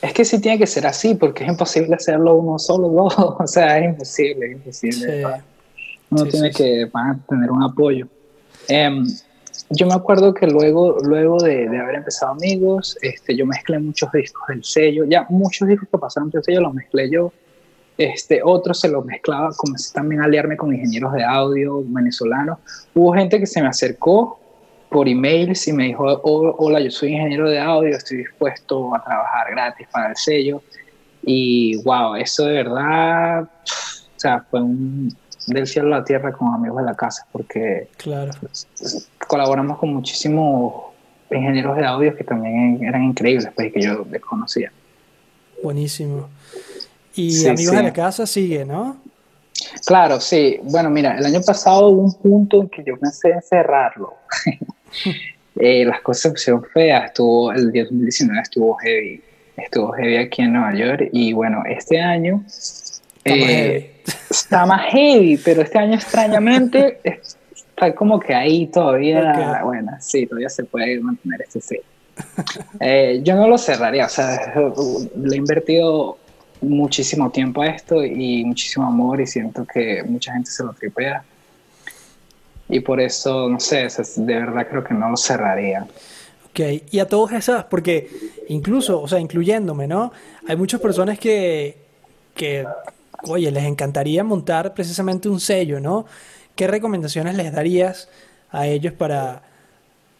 Es 0.01 0.13
que 0.13 0.25
sí 0.25 0.39
tiene 0.39 0.57
que 0.57 0.67
ser 0.67 0.85
así, 0.85 1.15
porque 1.15 1.43
es 1.43 1.49
imposible 1.49 1.95
hacerlo 1.95 2.35
uno 2.35 2.59
solo, 2.59 2.89
dos, 2.89 3.15
o 3.39 3.47
sea, 3.47 3.79
es 3.79 3.85
imposible, 3.85 4.45
es 4.45 4.51
imposible. 4.53 5.25
Uno 6.11 6.25
tiene 6.25 6.51
que 6.51 6.89
tener 7.27 7.51
un 7.51 7.63
apoyo. 7.63 8.07
Em, 8.67 9.07
yo 9.69 9.87
me 9.87 9.93
acuerdo 9.93 10.33
que 10.33 10.45
luego, 10.47 10.97
luego 10.99 11.37
de, 11.39 11.67
haber 11.79 11.95
empezado 11.95 12.33
Amigos, 12.33 12.97
este, 13.01 13.35
yo 13.35 13.45
mezclé 13.45 13.79
muchos 13.79 14.11
discos 14.11 14.47
del 14.47 14.63
sello, 14.63 15.05
ya 15.05 15.25
muchos 15.29 15.67
discos 15.67 15.89
que 15.89 15.97
pasaron 15.97 16.29
por 16.29 16.39
el 16.39 16.43
sello 16.43 16.61
los 16.61 16.73
mezclé 16.73 17.09
yo, 17.09 17.31
este, 17.97 18.41
otros 18.43 18.79
se 18.79 18.89
los 18.89 19.05
mezclaba, 19.05 19.49
comencé 19.55 19.93
también 19.93 20.21
a 20.21 20.25
aliarme 20.25 20.57
con 20.57 20.73
ingenieros 20.73 21.13
de 21.13 21.23
audio 21.23 21.81
venezolanos. 21.85 22.59
Hubo 22.93 23.13
gente 23.13 23.39
que 23.39 23.47
se 23.47 23.61
me 23.61 23.67
acercó 23.67 24.39
por 24.95 25.09
email 25.09 25.51
y 25.65 25.73
me 25.73 25.83
dijo, 25.87 26.05
hola, 26.23 26.79
yo 26.79 26.89
soy 26.89 27.11
ingeniero 27.11 27.49
de 27.49 27.59
audio, 27.59 27.97
estoy 27.97 28.19
dispuesto 28.19 28.95
a 28.95 29.03
trabajar 29.03 29.51
gratis 29.51 29.85
para 29.91 30.11
el 30.11 30.15
sello. 30.15 30.61
Y 31.21 31.75
wow, 31.83 32.15
eso 32.15 32.45
de 32.45 32.53
verdad, 32.53 33.41
o 33.43 33.49
sea, 34.15 34.45
fue 34.49 34.61
un 34.61 35.13
del 35.47 35.67
cielo 35.67 35.93
a 35.93 35.99
la 35.99 36.05
tierra 36.05 36.31
con 36.31 36.53
amigos 36.53 36.77
de 36.77 36.83
la 36.85 36.95
casa, 36.95 37.27
porque 37.33 37.89
claro. 37.97 38.31
colaboramos 39.27 39.79
con 39.79 39.93
muchísimos 39.95 40.85
ingenieros 41.29 41.75
de 41.75 41.85
audio 41.85 42.15
que 42.15 42.23
también 42.23 42.81
eran 42.81 43.03
increíbles, 43.03 43.49
pues, 43.53 43.73
que 43.73 43.81
yo 43.81 44.05
desconocía. 44.05 44.71
Buenísimo. 45.61 46.29
Y 47.15 47.45
Amigos 47.47 47.75
de 47.75 47.83
la 47.83 47.91
Casa 47.91 48.25
sigue, 48.25 48.63
¿no? 48.63 48.95
Claro, 49.85 50.21
sí. 50.21 50.57
Bueno, 50.63 50.89
mira, 50.89 51.17
el 51.17 51.25
año 51.25 51.41
pasado 51.41 51.89
hubo 51.89 52.01
un 52.01 52.13
punto 52.13 52.61
en 52.61 52.69
que 52.69 52.81
yo 52.85 52.97
pensé 52.97 53.31
en 53.31 53.41
cerrarlo. 53.41 54.13
Eh, 55.57 55.85
las 55.85 56.01
cosas 56.01 56.23
se 56.23 56.29
pusieron 56.31 56.65
feas. 56.65 57.05
Estuvo, 57.05 57.51
el 57.51 57.71
2019 57.71 58.41
estuvo 58.41 58.75
heavy. 58.75 59.21
Estuvo 59.55 59.93
heavy 59.93 60.17
aquí 60.17 60.41
en 60.41 60.53
Nueva 60.53 60.75
York. 60.75 61.09
Y 61.13 61.33
bueno, 61.33 61.63
este 61.65 62.01
año 62.01 62.43
eh, 63.23 64.01
está 64.29 64.65
más 64.65 64.91
heavy, 64.91 65.37
pero 65.37 65.61
este 65.61 65.79
año 65.79 65.95
extrañamente 65.95 66.99
está 67.03 67.93
como 67.95 68.19
que 68.19 68.33
ahí 68.33 68.67
todavía, 68.67 69.61
bueno, 69.63 69.91
sí, 69.99 70.25
todavía 70.27 70.49
se 70.49 70.63
puede 70.63 70.99
mantener 70.99 71.41
este 71.41 71.61
sí. 71.61 71.79
Eh, 72.79 73.19
yo 73.23 73.35
no 73.35 73.47
lo 73.47 73.57
cerraría, 73.57 74.05
o 74.05 74.09
sea, 74.09 74.53
le 75.21 75.35
he 75.35 75.37
invertido 75.37 76.17
muchísimo 76.61 77.29
tiempo 77.31 77.61
a 77.61 77.67
esto 77.67 78.03
y 78.03 78.43
muchísimo 78.45 78.85
amor 78.85 79.19
y 79.19 79.27
siento 79.27 79.65
que 79.65 80.03
mucha 80.03 80.33
gente 80.33 80.49
se 80.49 80.63
lo 80.63 80.73
tripea. 80.73 81.23
Y 82.75 82.81
por 82.81 82.99
eso, 82.99 83.47
no 83.47 83.57
sé, 83.57 83.87
de 84.17 84.33
verdad 84.33 84.67
creo 84.69 84.83
que 84.83 84.93
no 84.93 85.09
lo 85.09 85.15
cerraría. 85.15 85.87
Ok, 86.49 86.59
y 86.91 86.99
a 86.99 87.07
todos 87.07 87.31
esas, 87.31 87.63
porque 87.63 88.09
incluso, 88.49 89.01
o 89.01 89.07
sea, 89.07 89.17
incluyéndome, 89.17 89.87
¿no? 89.87 90.11
Hay 90.45 90.57
muchas 90.57 90.81
personas 90.81 91.17
que, 91.17 91.77
que, 92.33 92.65
oye, 93.23 93.49
les 93.49 93.63
encantaría 93.63 94.25
montar 94.25 94.73
precisamente 94.73 95.29
un 95.29 95.39
sello, 95.39 95.79
¿no? 95.79 96.05
¿Qué 96.53 96.67
recomendaciones 96.67 97.37
les 97.37 97.53
darías 97.53 98.09
a 98.51 98.67
ellos 98.67 98.91
para, 98.91 99.43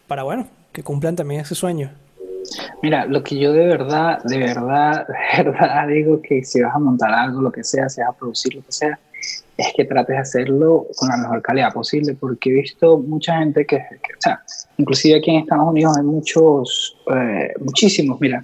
para 0.06 0.22
bueno, 0.22 0.48
que 0.72 0.82
cumplan 0.82 1.14
también 1.14 1.42
ese 1.42 1.54
sueño? 1.54 1.90
Mira, 2.82 3.04
lo 3.04 3.22
que 3.22 3.38
yo 3.38 3.52
de 3.52 3.66
verdad, 3.66 4.22
de 4.24 4.38
verdad, 4.38 5.06
de 5.36 5.44
verdad 5.44 5.88
digo 5.88 6.22
que 6.22 6.42
si 6.42 6.62
vas 6.62 6.74
a 6.74 6.78
montar 6.78 7.12
algo, 7.12 7.42
lo 7.42 7.52
que 7.52 7.62
sea, 7.62 7.90
si 7.90 8.00
vas 8.00 8.08
a 8.08 8.12
producir 8.14 8.54
lo 8.54 8.62
que 8.62 8.72
sea, 8.72 8.98
es 9.56 9.72
que 9.74 9.84
trates 9.84 10.14
de 10.14 10.20
hacerlo 10.20 10.86
con 10.96 11.08
la 11.08 11.16
mejor 11.16 11.42
calidad 11.42 11.72
posible, 11.72 12.14
porque 12.14 12.50
he 12.50 12.52
visto 12.52 12.98
mucha 12.98 13.38
gente 13.38 13.64
que, 13.64 13.76
o 13.76 14.20
sea, 14.20 14.42
inclusive 14.76 15.18
aquí 15.18 15.30
en 15.30 15.42
Estados 15.42 15.68
Unidos 15.68 15.96
hay 15.96 16.04
muchos, 16.04 16.96
eh, 17.14 17.54
muchísimos, 17.60 18.20
mira, 18.20 18.42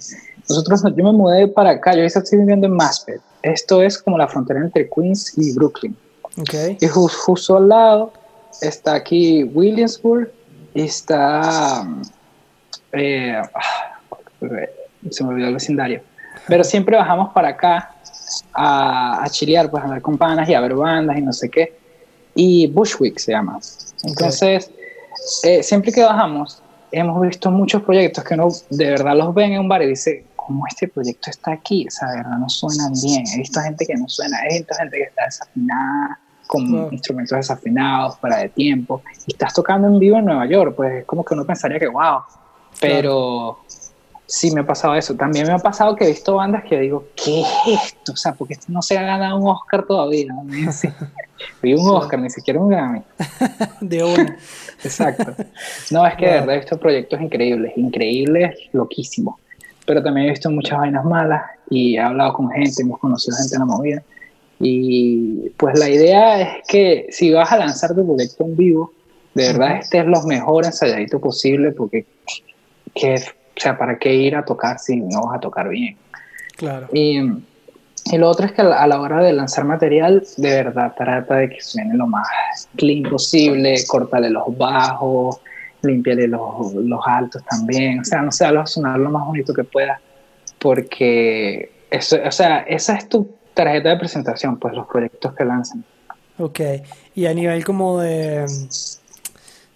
nosotros, 0.49 0.83
yo 0.83 1.03
me 1.03 1.11
mudé 1.13 1.47
para 1.47 1.71
acá, 1.71 1.95
yo 1.95 2.03
estoy 2.03 2.39
viviendo 2.39 2.67
en 2.67 2.73
Maspet, 2.73 3.21
esto 3.43 3.81
es 3.81 3.97
como 3.97 4.17
la 4.17 4.27
frontera 4.27 4.59
entre 4.59 4.89
Queens 4.89 5.37
y 5.37 5.53
Brooklyn, 5.53 5.95
okay. 6.41 6.77
y 6.81 6.87
justo 6.87 7.57
al 7.57 7.69
lado 7.69 8.13
está 8.61 8.95
aquí 8.95 9.43
Williamsburg, 9.43 10.31
y 10.73 10.81
está, 10.81 11.87
eh, 12.93 13.41
se 15.11 15.23
me 15.23 15.29
olvidó 15.29 15.47
el 15.49 15.53
vecindario. 15.53 16.01
Pero 16.47 16.63
siempre 16.63 16.97
bajamos 16.97 17.31
para 17.31 17.49
acá 17.49 17.92
a, 18.53 19.23
a 19.23 19.29
chilear, 19.29 19.69
pues 19.69 19.83
a 19.83 19.87
ver 19.87 20.01
con 20.01 20.17
panas 20.17 20.47
y 20.49 20.53
a 20.53 20.61
ver 20.61 20.75
bandas 20.75 21.17
y 21.17 21.21
no 21.21 21.33
sé 21.33 21.49
qué. 21.49 21.73
Y 22.35 22.67
Bushwick 22.67 23.19
se 23.19 23.31
llama. 23.31 23.59
Entonces, 24.03 24.71
eh, 25.43 25.63
siempre 25.63 25.91
que 25.91 26.03
bajamos, 26.03 26.61
hemos 26.91 27.21
visto 27.21 27.51
muchos 27.51 27.83
proyectos 27.83 28.23
que 28.23 28.33
uno 28.33 28.49
de 28.69 28.89
verdad 28.89 29.15
los 29.15 29.33
ven 29.33 29.53
en 29.53 29.61
un 29.61 29.67
bar 29.67 29.81
y 29.81 29.87
dice, 29.87 30.25
¿cómo 30.35 30.65
este 30.67 30.87
proyecto 30.87 31.29
está 31.29 31.51
aquí? 31.53 31.85
O 31.87 31.91
sea, 31.91 32.09
de 32.09 32.17
verdad 32.17 32.37
no 32.37 32.49
suenan 32.49 32.93
bien. 33.01 33.23
He 33.33 33.37
visto 33.39 33.59
gente 33.61 33.85
que 33.85 33.95
no 33.95 34.07
suena, 34.07 34.37
he 34.49 34.59
visto 34.59 34.75
gente 34.75 34.97
que 34.97 35.03
está 35.03 35.25
desafinada, 35.25 36.19
con 36.47 36.93
instrumentos 36.93 37.37
desafinados, 37.37 38.17
para 38.17 38.37
de 38.37 38.49
tiempo. 38.49 39.01
Y 39.25 39.31
estás 39.31 39.53
tocando 39.53 39.87
en 39.87 39.99
vivo 39.99 40.17
en 40.17 40.25
Nueva 40.25 40.45
York, 40.45 40.75
pues 40.75 40.93
es 40.93 41.05
como 41.05 41.23
que 41.23 41.33
uno 41.33 41.45
pensaría 41.45 41.79
que, 41.79 41.87
wow. 41.87 42.19
Pero 42.79 43.59
sí 44.25 44.51
me 44.51 44.61
ha 44.61 44.65
pasado 44.65 44.95
eso. 44.95 45.15
También 45.15 45.47
me 45.47 45.53
ha 45.53 45.59
pasado 45.59 45.95
que 45.95 46.05
he 46.05 46.07
visto 46.07 46.35
bandas 46.35 46.63
que 46.63 46.79
digo, 46.79 47.07
¿qué 47.15 47.41
es 47.41 47.47
esto? 47.67 48.13
O 48.13 48.15
sea, 48.15 48.33
porque 48.33 48.53
esto 48.53 48.67
no 48.69 48.81
se 48.81 48.97
ha 48.97 49.03
ganado 49.03 49.37
un 49.37 49.47
Oscar 49.47 49.85
todavía. 49.85 50.33
¿no? 50.33 50.43
Vi 51.61 51.73
un 51.73 51.89
Oscar, 51.89 52.19
ni 52.19 52.29
siquiera 52.29 52.59
un 52.59 52.69
Grammy. 52.69 53.01
de 53.81 54.03
uno. 54.03 54.25
Exacto. 54.83 55.35
No, 55.91 56.05
es 56.05 56.15
que 56.15 56.25
de 56.25 56.31
verdad 56.31 56.55
he 56.55 56.59
visto 56.59 56.79
proyectos 56.79 57.21
increíbles, 57.21 57.73
increíbles, 57.75 58.55
loquísimos. 58.71 59.35
Pero 59.85 60.01
también 60.01 60.27
he 60.27 60.29
visto 60.31 60.49
muchas 60.49 60.79
vainas 60.79 61.03
malas 61.03 61.43
y 61.69 61.95
he 61.95 61.99
hablado 61.99 62.33
con 62.33 62.49
gente, 62.49 62.81
hemos 62.81 62.99
conocido 62.99 63.35
gente 63.37 63.55
en 63.55 63.59
la 63.59 63.65
movida. 63.65 64.03
Y 64.59 65.49
pues 65.57 65.77
la 65.77 65.89
idea 65.89 66.39
es 66.39 66.67
que 66.67 67.07
si 67.09 67.33
vas 67.33 67.51
a 67.51 67.57
lanzar 67.57 67.93
tu 67.93 68.05
proyecto 68.05 68.45
en 68.45 68.55
vivo, 68.55 68.93
de 69.33 69.47
verdad 69.47 69.77
estés 69.77 70.05
lo 70.05 70.21
mejor 70.23 70.65
ensayadito 70.65 71.19
posible 71.19 71.71
porque 71.71 72.05
que 72.93 73.15
o 73.55 73.59
sea, 73.59 73.77
¿para 73.77 73.97
qué 73.97 74.13
ir 74.13 74.35
a 74.35 74.43
tocar 74.43 74.79
si 74.79 74.97
no 74.97 75.27
vas 75.27 75.37
a 75.37 75.39
tocar 75.39 75.69
bien? 75.69 75.95
Claro. 76.55 76.87
Y, 76.93 77.19
y 78.11 78.17
lo 78.17 78.29
otro 78.29 78.45
es 78.45 78.51
que 78.51 78.61
a 78.61 78.87
la 78.87 78.99
hora 78.99 79.21
de 79.21 79.33
lanzar 79.33 79.65
material, 79.65 80.23
de 80.37 80.49
verdad 80.49 80.93
trata 80.97 81.35
de 81.35 81.49
que 81.49 81.61
suene 81.61 81.95
lo 81.95 82.07
más 82.07 82.27
clean 82.75 83.03
posible, 83.03 83.75
cortale 83.87 84.29
los 84.29 84.57
bajos, 84.57 85.39
limpiale 85.83 86.27
los, 86.27 86.73
los 86.73 87.01
altos 87.05 87.43
también, 87.45 87.99
o 87.99 88.05
sea, 88.05 88.21
no 88.21 88.31
sé, 88.31 88.45
a 88.45 88.65
sonar 88.65 88.99
lo 88.99 89.09
más 89.09 89.25
bonito 89.25 89.53
que 89.53 89.63
pueda, 89.63 89.99
porque 90.59 91.71
eso, 91.91 92.17
o 92.25 92.31
sea, 92.31 92.59
esa 92.61 92.95
es 92.95 93.07
tu 93.09 93.29
tarjeta 93.53 93.89
de 93.89 93.97
presentación, 93.97 94.57
pues 94.57 94.73
los 94.73 94.87
proyectos 94.87 95.33
que 95.33 95.45
lanzan. 95.45 95.83
Ok, 96.39 96.59
y 97.15 97.25
a 97.25 97.33
nivel 97.33 97.63
como 97.63 97.99
de... 97.99 98.45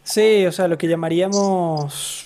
Sí, 0.04 0.46
o 0.46 0.52
sea, 0.54 0.70
lo 0.70 0.78
que 0.78 0.88
llamaríamos 0.88 2.17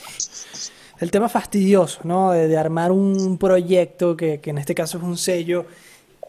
el 1.01 1.09
tema 1.09 1.27
fastidioso, 1.27 1.99
¿no? 2.03 2.31
De, 2.31 2.55
armar 2.57 2.91
un 2.91 3.37
proyecto 3.39 4.15
que, 4.15 4.39
en 4.43 4.57
este 4.59 4.75
caso 4.75 4.99
es 4.99 5.03
un 5.03 5.17
sello. 5.17 5.65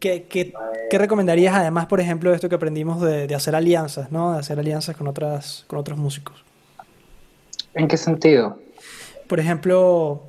¿Qué, 0.00 0.24
qué, 0.24 0.98
recomendarías 0.98 1.54
además, 1.54 1.86
por 1.86 2.00
ejemplo, 2.00 2.30
de 2.30 2.36
esto 2.36 2.48
que 2.48 2.54
aprendimos 2.54 3.00
de, 3.02 3.32
hacer 3.34 3.54
alianzas, 3.54 4.10
¿no? 4.10 4.32
De 4.32 4.38
hacer 4.38 4.58
alianzas 4.58 4.96
con, 4.96 5.06
otras, 5.06 5.64
con 5.68 5.78
otros 5.78 5.98
músicos. 5.98 6.42
¿En 7.74 7.86
qué 7.86 7.98
sentido? 7.98 8.58
Por 9.28 9.38
ejemplo, 9.38 10.22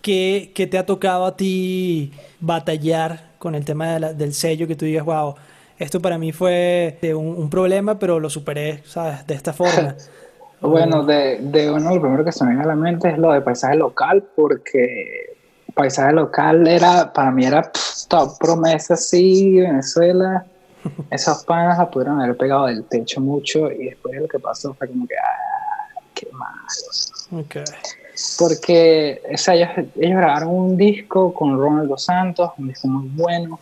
¿qué, 0.00 0.52
te 0.54 0.78
ha 0.78 0.86
tocado 0.86 1.26
a 1.26 1.36
ti 1.36 2.12
batallar 2.38 3.32
con 3.38 3.56
el 3.56 3.64
tema 3.64 3.98
del 3.98 4.32
sello 4.32 4.68
que 4.68 4.76
tú 4.76 4.84
digas, 4.84 5.04
wow, 5.04 5.34
esto 5.76 6.00
para 6.00 6.18
mí 6.18 6.30
fue 6.30 6.98
un, 7.02 7.34
un 7.36 7.50
problema, 7.50 7.98
pero 7.98 8.20
lo 8.20 8.30
superé, 8.30 8.84
¿sabes? 8.86 9.26
De 9.26 9.34
esta 9.34 9.52
forma. 9.52 9.96
Bueno, 10.60 11.04
de, 11.04 11.38
de 11.40 11.70
uno, 11.70 11.94
lo 11.94 12.00
primero 12.00 12.24
que 12.24 12.32
se 12.32 12.44
me 12.44 12.50
viene 12.50 12.64
a 12.64 12.68
la 12.68 12.76
mente 12.76 13.08
es 13.08 13.18
lo 13.18 13.32
de 13.32 13.40
paisaje 13.40 13.76
local, 13.76 14.22
porque 14.36 15.36
paisaje 15.74 16.12
local 16.12 16.66
era, 16.66 17.10
para 17.12 17.30
mí 17.30 17.46
era 17.46 17.70
top 18.08 18.38
promesa, 18.38 18.96
sí, 18.96 19.58
Venezuela. 19.60 20.44
Esas 21.10 21.44
panas 21.44 21.78
la 21.78 21.90
pudieron 21.90 22.20
haber 22.20 22.36
pegado 22.36 22.66
del 22.66 22.84
techo 22.84 23.20
mucho 23.20 23.70
y 23.70 23.86
después 23.86 24.20
lo 24.20 24.28
que 24.28 24.38
pasó 24.38 24.74
fue 24.74 24.88
como 24.88 25.06
que, 25.06 25.14
ah, 25.16 26.00
qué 26.14 26.28
malo. 26.32 27.44
Okay. 27.44 27.64
Porque, 28.38 29.22
o 29.32 29.36
sea, 29.38 29.54
ellos, 29.54 29.70
ellos, 29.96 30.18
grabaron 30.18 30.50
un 30.50 30.76
disco 30.76 31.32
con 31.32 31.58
Ronald 31.58 31.88
Dos 31.88 32.04
Santos, 32.04 32.50
un 32.58 32.68
disco 32.68 32.88
muy 32.88 33.08
bueno. 33.14 33.58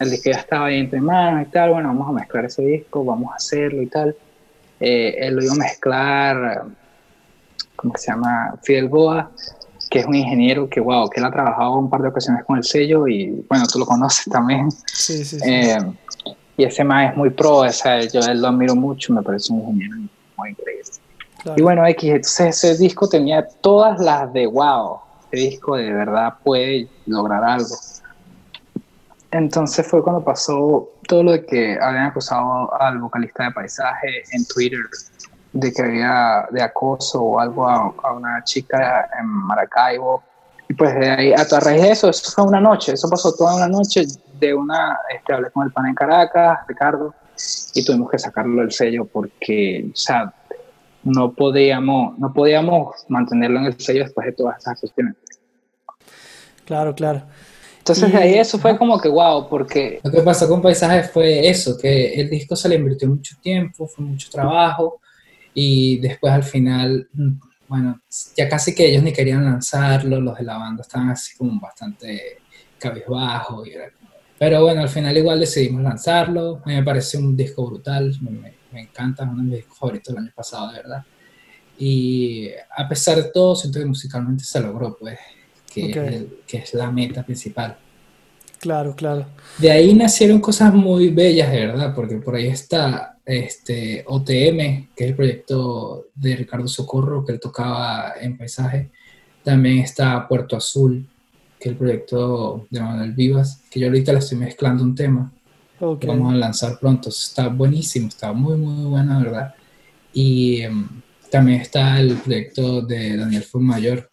El 0.00 0.10
disco 0.10 0.30
ya 0.30 0.38
estaba 0.38 0.66
ahí 0.66 0.80
entre 0.80 1.00
manos 1.00 1.46
y 1.46 1.50
tal. 1.50 1.70
Bueno, 1.70 1.88
vamos 1.88 2.08
a 2.08 2.12
mezclar 2.12 2.46
ese 2.46 2.62
disco, 2.62 3.04
vamos 3.04 3.30
a 3.32 3.36
hacerlo 3.36 3.82
y 3.82 3.86
tal 3.86 4.16
eh, 4.80 5.16
él 5.18 5.34
lo 5.34 5.44
iba 5.44 5.52
a 5.52 5.56
mezclar, 5.56 6.64
¿cómo 7.76 7.94
se 7.96 8.10
llama? 8.10 8.54
Fidel 8.62 8.88
Boa, 8.88 9.30
que 9.90 10.00
es 10.00 10.06
un 10.06 10.14
ingeniero 10.14 10.68
que, 10.68 10.80
wow, 10.80 11.08
que 11.10 11.20
él 11.20 11.26
ha 11.26 11.30
trabajado 11.30 11.78
un 11.78 11.90
par 11.90 12.02
de 12.02 12.08
ocasiones 12.08 12.44
con 12.44 12.56
el 12.56 12.64
sello 12.64 13.06
y, 13.06 13.44
bueno, 13.48 13.66
tú 13.66 13.78
lo 13.78 13.86
conoces 13.86 14.24
también. 14.30 14.70
Sí, 14.86 15.24
sí, 15.24 15.38
sí. 15.38 15.48
Eh, 15.48 15.78
y 16.56 16.64
ese 16.64 16.84
más 16.84 17.10
es 17.10 17.16
muy 17.16 17.30
pro, 17.30 17.58
o 17.58 17.72
sea, 17.72 18.00
yo 18.00 18.20
él 18.20 18.40
lo 18.40 18.48
admiro 18.48 18.74
mucho, 18.74 19.12
me 19.12 19.22
parece 19.22 19.52
un 19.52 19.60
ingeniero 19.60 19.96
muy 20.36 20.50
increíble. 20.50 20.90
Y 21.56 21.62
bueno, 21.62 21.86
X, 21.86 22.10
entonces 22.10 22.64
ese 22.64 22.76
disco 22.76 23.08
tenía 23.08 23.46
todas 23.62 23.98
las 23.98 24.30
de 24.32 24.46
wow, 24.46 24.98
ese 25.30 25.48
disco 25.48 25.76
de 25.76 25.90
verdad 25.90 26.34
puede 26.44 26.88
lograr 27.06 27.42
algo. 27.42 27.74
Entonces 29.32 29.86
fue 29.86 30.02
cuando 30.02 30.24
pasó 30.24 30.90
todo 31.06 31.22
lo 31.22 31.32
de 31.32 31.46
que 31.46 31.78
habían 31.80 32.06
acusado 32.06 32.72
al 32.80 32.98
vocalista 32.98 33.44
de 33.44 33.52
paisaje 33.52 34.22
en 34.32 34.44
Twitter 34.46 34.80
de 35.52 35.72
que 35.72 35.82
había 35.82 36.48
de 36.50 36.62
acoso 36.62 37.22
o 37.22 37.40
algo 37.40 37.68
a, 37.68 38.12
una 38.12 38.42
chica 38.44 39.08
en 39.18 39.26
Maracaibo. 39.26 40.22
Y 40.68 40.74
pues 40.74 40.94
de 40.94 41.10
ahí, 41.10 41.32
a, 41.32 41.44
raíz 41.60 41.82
de 41.82 41.90
eso, 41.90 42.08
eso 42.08 42.30
fue 42.32 42.44
una 42.44 42.60
noche, 42.60 42.92
eso 42.92 43.08
pasó 43.08 43.34
toda 43.34 43.56
una 43.56 43.68
noche 43.68 44.04
de 44.38 44.54
una, 44.54 44.98
este, 45.12 45.32
hablé 45.32 45.50
con 45.50 45.66
el 45.66 45.72
pan 45.72 45.86
en 45.86 45.94
Caracas, 45.94 46.60
Ricardo, 46.68 47.12
y 47.74 47.84
tuvimos 47.84 48.10
que 48.10 48.18
sacarlo 48.18 48.60
del 48.60 48.70
sello 48.70 49.04
porque, 49.04 49.90
o 49.92 49.96
sea, 49.96 50.32
no 51.02 51.32
podíamos, 51.32 52.16
no 52.18 52.32
podíamos 52.32 53.04
mantenerlo 53.08 53.58
en 53.58 53.66
el 53.66 53.80
sello 53.80 54.04
después 54.04 54.26
de 54.26 54.32
todas 54.32 54.58
esas 54.58 54.78
cuestiones. 54.78 55.16
Claro, 56.64 56.94
claro. 56.94 57.22
Entonces, 57.80 58.12
de 58.12 58.18
ahí 58.18 58.34
eso 58.34 58.58
fue 58.58 58.76
como 58.76 59.00
que 59.00 59.08
wow, 59.08 59.48
porque... 59.48 60.00
Lo 60.04 60.10
que 60.10 60.20
pasó 60.20 60.46
con 60.46 60.60
Paisaje 60.60 61.02
fue 61.02 61.48
eso, 61.48 61.78
que 61.78 62.12
el 62.12 62.28
disco 62.28 62.54
se 62.54 62.68
le 62.68 62.76
invirtió 62.76 63.08
mucho 63.08 63.36
tiempo, 63.42 63.86
fue 63.86 64.04
mucho 64.04 64.28
trabajo, 64.30 65.00
y 65.54 65.98
después 65.98 66.30
al 66.32 66.44
final, 66.44 67.08
bueno, 67.66 68.02
ya 68.36 68.48
casi 68.48 68.74
que 68.74 68.86
ellos 68.86 69.02
ni 69.02 69.12
querían 69.14 69.44
lanzarlo, 69.44 70.20
los 70.20 70.36
de 70.36 70.44
la 70.44 70.58
banda 70.58 70.82
estaban 70.82 71.08
así 71.08 71.36
como 71.36 71.58
bastante 71.58 72.38
cabizbajo, 72.78 73.64
y 73.64 73.72
era 73.72 73.90
Pero 74.38 74.62
bueno, 74.62 74.82
al 74.82 74.88
final 74.90 75.16
igual 75.16 75.40
decidimos 75.40 75.82
lanzarlo. 75.82 76.60
A 76.64 76.68
mí 76.68 76.74
me 76.74 76.82
parece 76.82 77.16
un 77.16 77.34
disco 77.34 77.66
brutal, 77.66 78.14
me, 78.20 78.54
me 78.72 78.80
encanta, 78.82 79.24
es 79.24 79.30
uno 79.30 79.38
de 79.38 79.48
mis 79.48 79.56
discos 79.56 79.78
favoritos 79.78 80.14
del 80.14 80.24
año 80.24 80.32
pasado, 80.36 80.70
de 80.70 80.76
verdad. 80.76 81.04
Y 81.78 82.50
a 82.76 82.86
pesar 82.86 83.16
de 83.16 83.30
todo, 83.30 83.56
siento 83.56 83.78
que 83.78 83.86
musicalmente 83.86 84.44
se 84.44 84.60
logró, 84.60 84.96
pues, 84.98 85.18
que, 85.72 85.90
es, 85.90 86.24
que 86.46 86.58
es 86.58 86.74
la 86.74 86.90
meta 86.90 87.24
principal. 87.24 87.76
Claro, 88.60 88.94
claro. 88.94 89.26
De 89.56 89.70
ahí 89.70 89.94
nacieron 89.94 90.38
cosas 90.38 90.74
muy 90.74 91.08
bellas, 91.08 91.50
de 91.50 91.66
verdad, 91.66 91.94
porque 91.94 92.16
por 92.16 92.34
ahí 92.34 92.48
está 92.48 93.16
este 93.24 94.04
OTM, 94.06 94.88
que 94.94 95.04
es 95.04 95.10
el 95.10 95.14
proyecto 95.14 96.08
de 96.14 96.36
Ricardo 96.36 96.68
Socorro, 96.68 97.24
que 97.24 97.32
él 97.32 97.40
tocaba 97.40 98.14
en 98.20 98.36
paisaje. 98.36 98.90
También 99.42 99.78
está 99.78 100.28
Puerto 100.28 100.56
Azul, 100.56 101.06
que 101.58 101.68
es 101.68 101.72
el 101.72 101.78
proyecto 101.78 102.66
de 102.68 102.80
Manuel 102.80 103.12
Vivas, 103.12 103.62
que 103.70 103.80
yo 103.80 103.86
ahorita 103.86 104.12
le 104.12 104.18
estoy 104.18 104.36
mezclando 104.36 104.84
un 104.84 104.94
tema. 104.94 105.32
Que 105.98 106.06
vamos 106.06 106.34
a 106.34 106.36
lanzar 106.36 106.78
pronto. 106.78 107.08
Está 107.08 107.48
buenísimo, 107.48 108.08
está 108.08 108.34
muy, 108.34 108.58
muy 108.58 108.84
bueno, 108.84 109.20
verdad. 109.20 109.54
Y 110.12 110.60
em, 110.60 110.86
también 111.30 111.62
está 111.62 111.98
el 111.98 112.16
proyecto 112.16 112.82
de 112.82 113.16
Daniel 113.16 113.46
Mayor, 113.54 114.09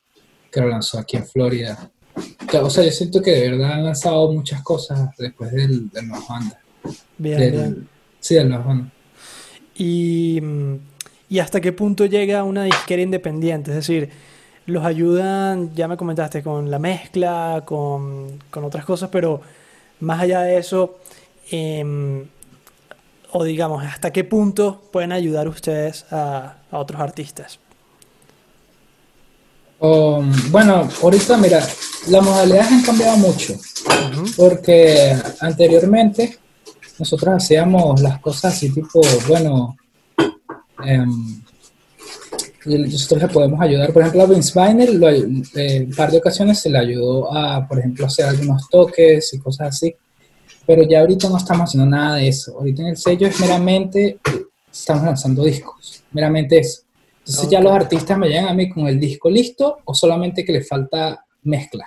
que 0.51 0.61
lo 0.61 0.67
lanzó 0.67 0.99
aquí 0.99 1.17
en 1.17 1.25
Florida. 1.25 1.91
O 2.61 2.69
sea, 2.69 2.83
yo 2.83 2.91
siento 2.91 3.21
que 3.21 3.31
de 3.31 3.51
verdad 3.51 3.73
han 3.73 3.83
lanzado 3.83 4.31
muchas 4.31 4.63
cosas 4.63 5.09
después 5.17 5.51
del, 5.51 5.89
del 5.89 6.07
Nueva 6.07 6.25
Banda. 6.27 6.59
Bien, 7.17 7.51
bien. 7.51 7.89
Sí, 8.19 8.35
del 8.35 8.49
Nueva 8.49 8.65
Banda. 8.65 8.91
Y, 9.75 10.41
y 11.29 11.39
hasta 11.39 11.61
qué 11.61 11.71
punto 11.73 12.05
llega 12.05 12.43
una 12.43 12.63
disquera 12.63 13.01
independiente, 13.01 13.71
es 13.71 13.75
decir, 13.75 14.09
los 14.65 14.83
ayudan, 14.83 15.75
ya 15.75 15.87
me 15.87 15.97
comentaste, 15.97 16.41
con 16.41 16.71
la 16.71 16.79
mezcla, 16.79 17.63
con, 17.65 18.39
con 18.49 18.63
otras 18.63 18.85
cosas, 18.85 19.09
pero 19.11 19.41
más 19.99 20.19
allá 20.19 20.41
de 20.41 20.57
eso, 20.57 20.97
eh, 21.51 22.25
o 23.31 23.43
digamos, 23.43 23.83
hasta 23.85 24.11
qué 24.11 24.23
punto 24.23 24.81
pueden 24.91 25.11
ayudar 25.11 25.47
ustedes 25.47 26.11
a, 26.11 26.57
a 26.71 26.77
otros 26.79 26.99
artistas. 26.99 27.59
Um, 29.79 30.31
bueno, 30.51 30.89
ahorita 31.03 31.37
mira, 31.37 31.59
las 32.07 32.23
modalidades 32.23 32.71
han 32.71 32.81
cambiado 32.81 33.17
mucho, 33.17 33.53
porque 34.35 35.15
anteriormente 35.39 36.37
nosotros 36.97 37.35
hacíamos 37.35 38.01
las 38.01 38.19
cosas 38.19 38.55
así 38.55 38.71
tipo, 38.71 39.01
bueno, 39.27 39.77
um, 40.83 41.41
nosotros 42.65 43.21
le 43.21 43.27
podemos 43.27 43.61
ayudar, 43.61 43.93
por 43.93 44.01
ejemplo, 44.01 44.23
a 44.23 44.25
Vince 44.25 44.59
Viner, 44.59 44.89
en 44.89 45.43
eh, 45.55 45.85
un 45.87 45.95
par 45.95 46.11
de 46.11 46.17
ocasiones 46.17 46.59
se 46.59 46.71
le 46.71 46.79
ayudó 46.79 47.31
a, 47.31 47.67
por 47.67 47.77
ejemplo, 47.77 48.07
hacer 48.07 48.25
algunos 48.25 48.67
toques 48.69 49.31
y 49.33 49.39
cosas 49.39 49.69
así, 49.69 49.93
pero 50.65 50.81
ya 50.83 51.01
ahorita 51.01 51.29
no 51.29 51.37
estamos 51.37 51.69
haciendo 51.69 51.87
nada 51.87 52.15
de 52.15 52.29
eso, 52.29 52.57
ahorita 52.57 52.81
en 52.81 52.87
el 52.89 52.97
sello 52.97 53.27
es 53.27 53.39
meramente, 53.39 54.17
estamos 54.71 55.03
lanzando 55.03 55.43
discos, 55.43 56.03
meramente 56.11 56.57
eso. 56.57 56.86
Entonces 57.27 57.49
ya 57.49 57.59
los 57.59 57.73
artistas 57.73 58.17
me 58.17 58.29
llegan 58.29 58.47
a 58.47 58.53
mí 58.53 58.69
con 58.69 58.87
el 58.87 58.99
disco 58.99 59.29
listo 59.29 59.79
o 59.83 59.93
solamente 59.93 60.45
que 60.45 60.53
le 60.53 60.63
falta 60.63 61.25
mezcla. 61.43 61.85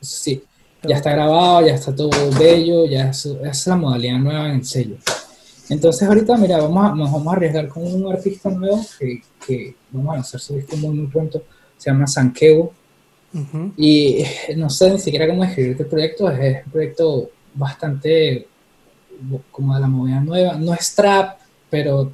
Sí, 0.00 0.42
ya 0.82 0.96
está 0.96 1.12
grabado, 1.12 1.66
ya 1.66 1.74
está 1.74 1.94
todo 1.94 2.10
bello, 2.38 2.86
ya 2.86 3.10
es, 3.10 3.26
es, 3.26 3.66
la 3.66 3.76
modalidad 3.76 4.18
nueva 4.18 4.48
en 4.48 4.56
el 4.56 4.64
sello. 4.64 4.96
Entonces 5.68 6.08
ahorita, 6.08 6.38
mira, 6.38 6.56
vamos 6.58 6.90
a, 6.90 6.94
nos 6.94 7.12
vamos 7.12 7.28
a 7.28 7.36
arriesgar 7.36 7.68
con 7.68 7.84
un 7.84 8.10
artista 8.10 8.48
nuevo 8.48 8.80
que, 8.98 9.20
que 9.46 9.74
vamos 9.90 10.12
a 10.12 10.14
lanzar 10.16 10.40
su 10.40 10.54
disco 10.56 10.76
muy, 10.78 10.96
muy 10.96 11.06
pronto, 11.08 11.42
se 11.76 11.90
llama 11.90 12.06
Sanqueo. 12.06 12.72
Y 13.76 14.24
no 14.56 14.70
sé 14.70 14.90
ni 14.90 14.98
siquiera 14.98 15.28
cómo 15.28 15.42
describir 15.42 15.72
este 15.72 15.84
proyecto, 15.84 16.30
es 16.30 16.64
un 16.64 16.72
proyecto 16.72 17.30
bastante 17.54 18.48
como 19.50 19.74
de 19.74 19.80
la 19.80 19.86
movida 19.86 20.20
nueva, 20.20 20.54
no 20.54 20.72
es 20.72 20.94
trap, 20.94 21.38
pero 21.68 22.10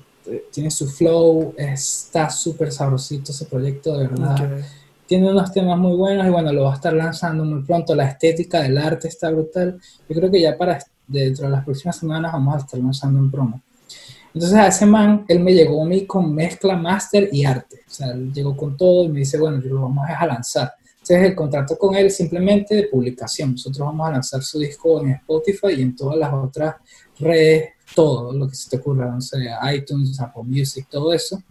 tiene 0.51 0.71
su 0.71 0.89
flow, 0.89 1.55
está 1.57 2.31
súper 2.31 2.73
sabrosito 2.73 3.33
ese 3.33 3.47
proyecto, 3.47 3.99
de 3.99 4.09
verdad. 4.09 4.61
Tiene 5.07 5.31
unos 5.31 5.53
temas 5.53 5.79
muy 5.79 5.97
buenos 5.97 6.27
y 6.27 6.31
bueno, 6.31 6.53
lo 6.53 6.65
va 6.65 6.73
a 6.73 6.77
estar 6.77 6.95
lanzando 6.95 7.45
muy 7.45 7.63
pronto. 7.63 7.95
La 7.95 8.09
estética 8.09 8.63
del 8.63 8.79
arte 8.79 9.09
está 9.09 9.31
brutal. 9.31 9.79
Yo 10.09 10.15
creo 10.15 10.31
que 10.31 10.41
ya 10.41 10.57
para 10.57 10.79
dentro 11.07 11.45
de 11.45 11.51
las 11.51 11.65
próximas 11.65 11.97
semanas 11.97 12.33
vamos 12.33 12.55
a 12.55 12.59
estar 12.59 12.81
lanzando 12.81 13.21
un 13.21 13.31
promo. 13.31 13.61
Entonces 14.33 14.59
a 14.59 14.67
ese 14.67 14.87
man, 14.87 15.25
él 15.29 15.41
me 15.41 15.53
llegó 15.53 15.83
a 15.83 15.87
mí 15.87 16.07
con 16.07 16.35
mezcla, 16.35 16.77
máster 16.77 17.29
y 17.31 17.45
arte. 17.45 17.81
O 17.87 17.91
sea, 17.91 18.09
él 18.13 18.33
llegó 18.33 18.57
con 18.57 18.77
todo 18.77 19.05
y 19.05 19.09
me 19.09 19.21
dice, 19.21 19.39
bueno, 19.39 19.61
yo 19.63 19.75
lo 19.75 19.83
vamos 19.83 20.07
a 20.09 20.27
lanzar. 20.27 20.73
Entonces 20.95 21.23
el 21.23 21.35
contrato 21.35 21.79
con 21.79 21.95
él 21.95 22.11
simplemente 22.11 22.75
de 22.75 22.85
publicación. 22.85 23.53
Nosotros 23.53 23.87
vamos 23.87 24.09
a 24.09 24.13
lanzar 24.13 24.43
su 24.43 24.59
disco 24.59 25.03
en 25.03 25.11
Spotify 25.11 25.75
y 25.77 25.83
en 25.83 25.95
todas 25.95 26.17
las 26.17 26.33
otras 26.33 26.77
redes 27.21 27.74
todo 27.95 28.33
lo 28.33 28.49
que 28.49 28.55
se 28.55 28.71
te 28.71 28.77
ocurra, 28.77 29.11
no 29.11 29.21
sé, 29.21 29.39
iTunes, 29.75 30.21
Apple 30.21 30.43
Music, 30.45 30.87
todo 30.91 31.13
eso. 31.13 31.43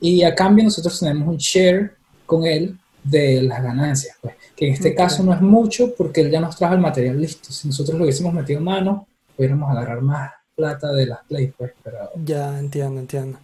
Y 0.00 0.22
a 0.22 0.34
cambio 0.34 0.64
nosotros 0.64 0.98
tenemos 0.98 1.28
un 1.28 1.36
share 1.36 1.96
con 2.26 2.46
él 2.46 2.78
de 3.02 3.42
las 3.42 3.62
ganancias, 3.62 4.16
pues, 4.20 4.34
que 4.56 4.68
en 4.68 4.74
este 4.74 4.94
caso 4.94 5.22
no 5.22 5.32
es 5.32 5.40
mucho 5.40 5.94
porque 5.96 6.20
él 6.20 6.30
ya 6.30 6.40
nos 6.40 6.56
trajo 6.56 6.74
el 6.74 6.80
material 6.80 7.20
listo. 7.20 7.52
Si 7.52 7.68
nosotros 7.68 7.96
lo 7.98 8.04
hubiésemos 8.04 8.32
metido 8.34 8.58
en 8.58 8.64
mano, 8.64 9.06
pudiéramos 9.36 9.70
agarrar 9.70 10.02
más 10.02 10.30
plata 10.54 10.92
de 10.92 11.06
las 11.06 11.20
plays, 11.24 11.52
pues, 11.56 11.72
pero... 11.82 12.10
Ya, 12.24 12.58
entiendo, 12.58 13.00
entiendo. 13.00 13.38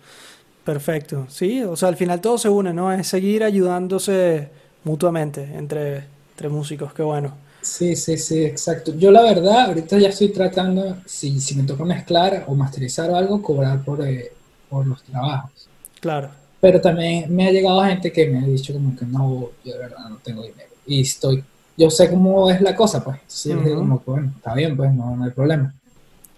Perfecto. 0.64 1.26
Sí, 1.30 1.62
o 1.62 1.76
sea, 1.76 1.88
al 1.88 1.96
final 1.96 2.20
todo 2.20 2.38
se 2.38 2.48
une, 2.48 2.74
¿no? 2.74 2.92
Es 2.92 3.06
seguir 3.06 3.44
ayudándose 3.44 4.50
mutuamente 4.85 5.42
entre, 5.54 6.04
entre 6.32 6.48
músicos, 6.48 6.92
qué 6.92 7.02
bueno. 7.02 7.45
Sí, 7.66 7.96
sí, 7.96 8.16
sí, 8.16 8.44
exacto. 8.44 8.94
Yo 8.94 9.11
la 9.11 9.22
verdad, 9.22 9.66
ahorita 9.66 9.98
ya 9.98 10.09
estoy 10.09 10.29
tratando, 10.29 10.98
si, 11.05 11.40
si 11.40 11.57
me 11.57 11.64
toca 11.64 11.85
mezclar 11.85 12.44
o 12.46 12.55
masterizar 12.55 13.11
o 13.11 13.16
algo, 13.16 13.42
cobrar 13.42 13.85
por, 13.85 14.07
eh, 14.07 14.33
por 14.70 14.87
los 14.87 15.02
trabajos. 15.02 15.68
Claro. 16.00 16.31
Pero 16.61 16.81
también 16.81 17.35
me 17.35 17.46
ha 17.46 17.50
llegado 17.50 17.83
gente 17.83 18.12
que 18.12 18.29
me 18.29 18.38
ha 18.38 18.46
dicho 18.46 18.72
como 18.72 18.96
que 18.96 19.05
no, 19.05 19.50
yo 19.64 19.72
de 19.72 19.79
verdad 19.79 20.09
no 20.09 20.16
tengo 20.18 20.42
dinero. 20.42 20.70
Y 20.87 21.02
estoy, 21.02 21.44
yo 21.76 21.90
sé 21.90 22.09
cómo 22.09 22.48
es 22.50 22.61
la 22.61 22.74
cosa, 22.74 23.02
pues. 23.02 23.16
Entonces 23.16 23.52
yo 23.52 23.62
digo 23.62 23.79
como, 23.81 24.02
bueno, 24.07 24.33
está 24.37 24.55
bien, 24.55 24.76
pues 24.76 24.94
no, 24.94 25.16
no 25.16 25.24
hay 25.24 25.33
problema. 25.33 25.74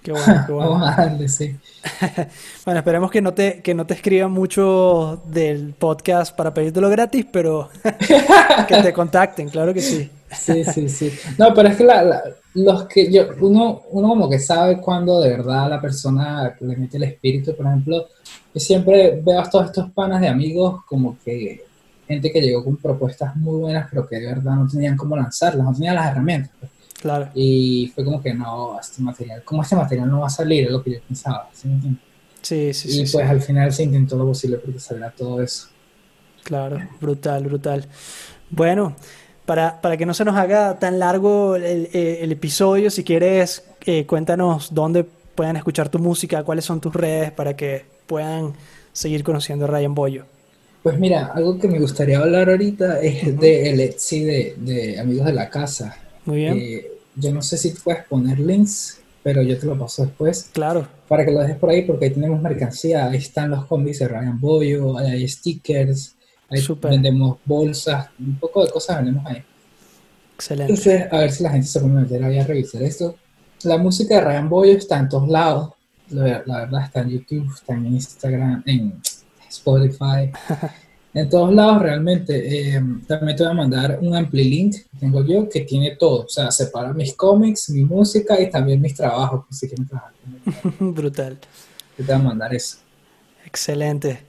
Qué 0.09 0.13
bueno, 0.13 0.45
qué 0.47 0.53
bueno. 0.53 0.71
Vamos 0.71 0.89
a 0.89 1.03
darle, 1.03 1.29
sí. 1.29 1.55
bueno, 2.65 2.79
esperemos 2.79 3.11
que 3.11 3.21
no 3.21 3.35
te, 3.35 3.61
que 3.61 3.75
no 3.75 3.87
te 3.87 3.93
escriban 3.93 4.33
mucho 4.33 5.23
del 5.27 5.75
podcast 5.75 6.35
para 6.35 6.55
pedírtelo 6.55 6.89
gratis, 6.89 7.27
pero 7.31 7.69
que 8.69 8.83
te 8.83 8.93
contacten, 8.95 9.51
claro 9.51 9.75
que 9.75 9.83
sí. 9.83 10.11
Sí, 10.31 10.65
sí, 10.65 10.89
sí. 10.89 11.13
No, 11.37 11.53
pero 11.55 11.69
es 11.69 11.77
que 11.77 11.85
la, 11.85 12.23
los 12.55 12.85
que 12.85 13.13
yo, 13.13 13.29
uno, 13.41 13.83
uno 13.91 14.09
como 14.09 14.31
que 14.31 14.39
sabe 14.39 14.79
cuando 14.81 15.21
de 15.21 15.29
verdad 15.29 15.69
la 15.69 15.81
persona 15.81 16.57
le 16.59 16.77
mete 16.77 16.97
el 16.97 17.03
espíritu, 17.03 17.55
por 17.55 17.67
ejemplo, 17.67 18.07
yo 18.55 18.61
siempre 18.61 19.21
veo 19.23 19.41
a 19.41 19.51
todos 19.51 19.67
estos 19.67 19.91
panas 19.91 20.23
de 20.23 20.29
amigos 20.29 20.85
como 20.87 21.19
que 21.23 21.65
gente 22.07 22.33
que 22.33 22.41
llegó 22.41 22.65
con 22.65 22.77
propuestas 22.79 23.37
muy 23.37 23.61
buenas, 23.61 23.89
pero 23.91 24.09
que 24.09 24.17
de 24.17 24.27
verdad 24.27 24.55
no 24.55 24.67
tenían 24.67 24.97
cómo 24.97 25.17
lanzarlas, 25.17 25.67
no 25.67 25.75
tenían 25.75 25.97
las 25.97 26.11
herramientas. 26.11 26.53
Claro. 27.01 27.29
Y 27.35 27.93
fue 27.95 28.05
como 28.05 28.21
que 28.21 28.35
no, 28.35 28.79
este 28.81 29.03
material, 29.03 29.43
como 29.45 29.63
este 29.63 29.77
material 29.77 30.11
no 30.11 30.21
va 30.21 30.27
a 30.27 30.31
salir, 30.31 30.65
es 30.65 30.71
lo 30.71 30.83
que 30.83 30.93
yo 30.93 31.01
pensaba. 31.07 31.49
¿sí? 31.53 31.69
Sí, 32.43 32.73
sí, 32.75 33.03
y 33.03 33.07
pues 33.11 33.29
al 33.29 33.41
final 33.41 33.73
se 33.73 33.85
intentó 33.85 34.17
lo 34.17 34.27
posible 34.27 34.59
porque 34.59 34.81
saliera 34.81 35.11
todo 35.11 35.43
eso. 35.43 35.69
Claro, 36.43 36.81
brutal, 37.01 37.45
brutal. 37.45 37.87
Bueno, 38.51 38.97
para, 39.47 39.81
para 39.81 39.97
que 39.97 40.07
no 40.07 40.15
se 40.15 40.25
nos 40.25 40.37
haga 40.37 40.79
tan 40.79 40.99
largo 40.99 41.57
el, 41.57 41.89
el 41.93 42.33
episodio, 42.33 42.91
si 42.91 43.05
quieres, 43.05 43.65
eh, 43.87 44.07
cuéntanos 44.07 44.75
dónde 44.75 45.05
pueden 45.35 45.57
escuchar 45.57 45.89
tu 45.89 45.99
música, 45.99 46.43
cuáles 46.43 46.65
son 46.65 46.81
tus 46.81 46.95
redes 46.95 47.31
para 47.31 47.55
que 47.55 47.85
puedan 48.07 48.55
seguir 48.93 49.23
conociendo 49.23 49.67
a 49.67 49.69
Ryan 49.69 49.95
Boyo. 49.95 50.25
Pues 50.83 50.99
mira, 50.99 51.33
algo 51.35 51.59
que 51.59 51.69
me 51.69 51.79
gustaría 51.79 52.19
hablar 52.19 52.49
ahorita 52.49 53.01
es 53.01 53.39
de 53.39 53.71
el 53.71 53.81
Etsy 53.81 54.25
de, 54.25 54.55
de 54.57 54.99
Amigos 54.99 55.27
de 55.27 55.33
la 55.33 55.51
Casa. 55.51 55.97
Muy 56.29 56.37
bien. 56.37 56.59
Eh, 56.59 56.87
yo 57.17 57.33
no 57.33 57.41
sé 57.41 57.57
si 57.57 57.71
puedes 57.71 58.05
poner 58.05 58.39
links, 58.39 59.01
pero 59.23 59.41
yo 59.41 59.59
te 59.59 59.65
lo 59.65 59.79
paso 59.79 60.05
después. 60.05 60.51
Claro. 60.53 60.87
Para 61.09 61.25
que 61.25 61.33
lo 61.33 61.41
dejes 61.41 61.57
por 61.57 61.71
ahí, 61.71 61.87
porque 61.87 62.05
ahí 62.05 62.11
tenemos 62.11 62.43
mercancía. 62.43 63.07
Ahí 63.07 63.17
están 63.17 63.51
los 63.51 63.65
combis 63.65 64.01
de 64.01 64.09
Ryan 64.09 64.39
Boyo, 64.39 64.99
hay 64.99 65.27
stickers, 65.27 66.17
ahí 66.51 66.63
vendemos 66.83 67.39
bolsas, 67.47 68.11
un 68.19 68.39
poco 68.39 68.63
de 68.63 68.71
cosas 68.71 68.99
vendemos 68.99 69.25
ahí. 69.25 69.43
Excelente. 70.35 70.73
Entonces, 70.75 71.11
a 71.11 71.17
ver 71.17 71.33
si 71.33 71.43
la 71.43 71.51
gente 71.51 71.67
se 71.67 71.81
puede 71.81 71.95
meter 71.95 72.23
ahí 72.23 72.39
a 72.39 72.45
revisar 72.45 72.83
esto. 72.83 73.17
La 73.63 73.79
música 73.79 74.17
de 74.17 74.21
Ryan 74.21 74.49
Boyo 74.51 74.73
está 74.73 74.99
en 74.99 75.09
todos 75.09 75.29
lados. 75.31 75.71
La, 76.11 76.43
la 76.45 76.59
verdad 76.59 76.85
está 76.85 77.01
en 77.01 77.09
YouTube, 77.09 77.51
está 77.55 77.73
en 77.73 77.87
Instagram, 77.87 78.63
en 78.67 79.01
Spotify. 79.49 80.31
en 81.15 81.29
todos 81.29 81.53
lados 81.55 81.83
realmente. 81.83 82.77
Eh, 82.77 82.83
también 83.07 83.37
te 83.37 83.43
voy 83.43 83.53
a 83.53 83.55
mandar 83.55 83.99
un 84.01 84.15
ampli 84.15 84.45
link 84.45 84.77
tengo 84.99 85.25
yo 85.25 85.49
que 85.49 85.61
tiene 85.61 85.97
todo. 85.97 86.25
O 86.25 86.29
sea, 86.29 86.51
separa 86.51 86.93
mis 86.93 87.15
cómics, 87.15 87.71
mi 87.71 87.85
música 87.85 88.41
y 88.41 88.51
también 88.51 88.81
mis 88.81 88.95
trabajos. 88.95 89.45
Si 89.51 89.69
quieren 89.69 89.87
trabajar 89.87 90.13
Brutal. 90.81 91.39
Te 91.97 92.03
voy 92.03 92.15
a 92.15 92.19
mandar 92.19 92.55
eso. 92.55 92.79
Excelente. 93.45 94.29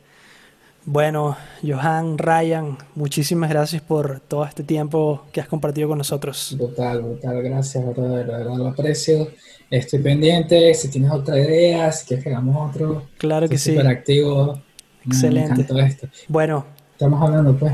Bueno, 0.85 1.37
Johan, 1.61 2.17
Ryan, 2.17 2.77
muchísimas 2.95 3.49
gracias 3.49 3.81
por 3.81 4.21
todo 4.21 4.45
este 4.45 4.63
tiempo 4.63 5.25
que 5.31 5.41
has 5.41 5.47
compartido 5.47 5.87
con 5.89 5.97
nosotros. 5.97 6.55
Brutal, 6.57 7.03
brutal, 7.03 7.43
gracias, 7.43 7.85
brother, 7.85 8.25
de 8.25 8.31
verdad 8.31 8.55
lo 8.55 8.67
aprecio. 8.69 9.27
Estoy 9.69 9.99
pendiente, 9.99 10.73
si 10.73 10.89
tienes 10.89 11.11
otra 11.11 11.37
idea, 11.37 11.91
si 11.91 12.07
quieres 12.07 12.23
que 12.23 12.31
hagamos 12.31 12.71
otro. 12.71 13.03
Claro 13.17 13.47
que 13.47 13.57
sí. 13.57 13.71
Súper 13.71 13.87
activo. 13.87 14.61
Excelente. 15.05 15.73
Me 15.73 15.87
esto. 15.87 16.07
Bueno. 16.27 16.65
Estamos 16.93 17.21
hablando, 17.21 17.55
pues. 17.57 17.73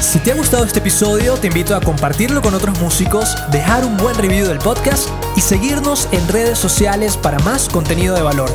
Si 0.00 0.20
te 0.20 0.30
ha 0.30 0.36
gustado 0.36 0.64
este 0.64 0.78
episodio, 0.78 1.34
te 1.38 1.48
invito 1.48 1.74
a 1.74 1.80
compartirlo 1.80 2.40
con 2.40 2.54
otros 2.54 2.80
músicos, 2.80 3.34
dejar 3.50 3.84
un 3.84 3.96
buen 3.96 4.16
review 4.16 4.46
del 4.46 4.58
podcast 4.58 5.08
y 5.34 5.40
seguirnos 5.40 6.08
en 6.12 6.28
redes 6.28 6.56
sociales 6.56 7.16
para 7.16 7.40
más 7.40 7.68
contenido 7.68 8.14
de 8.14 8.22
valor. 8.22 8.50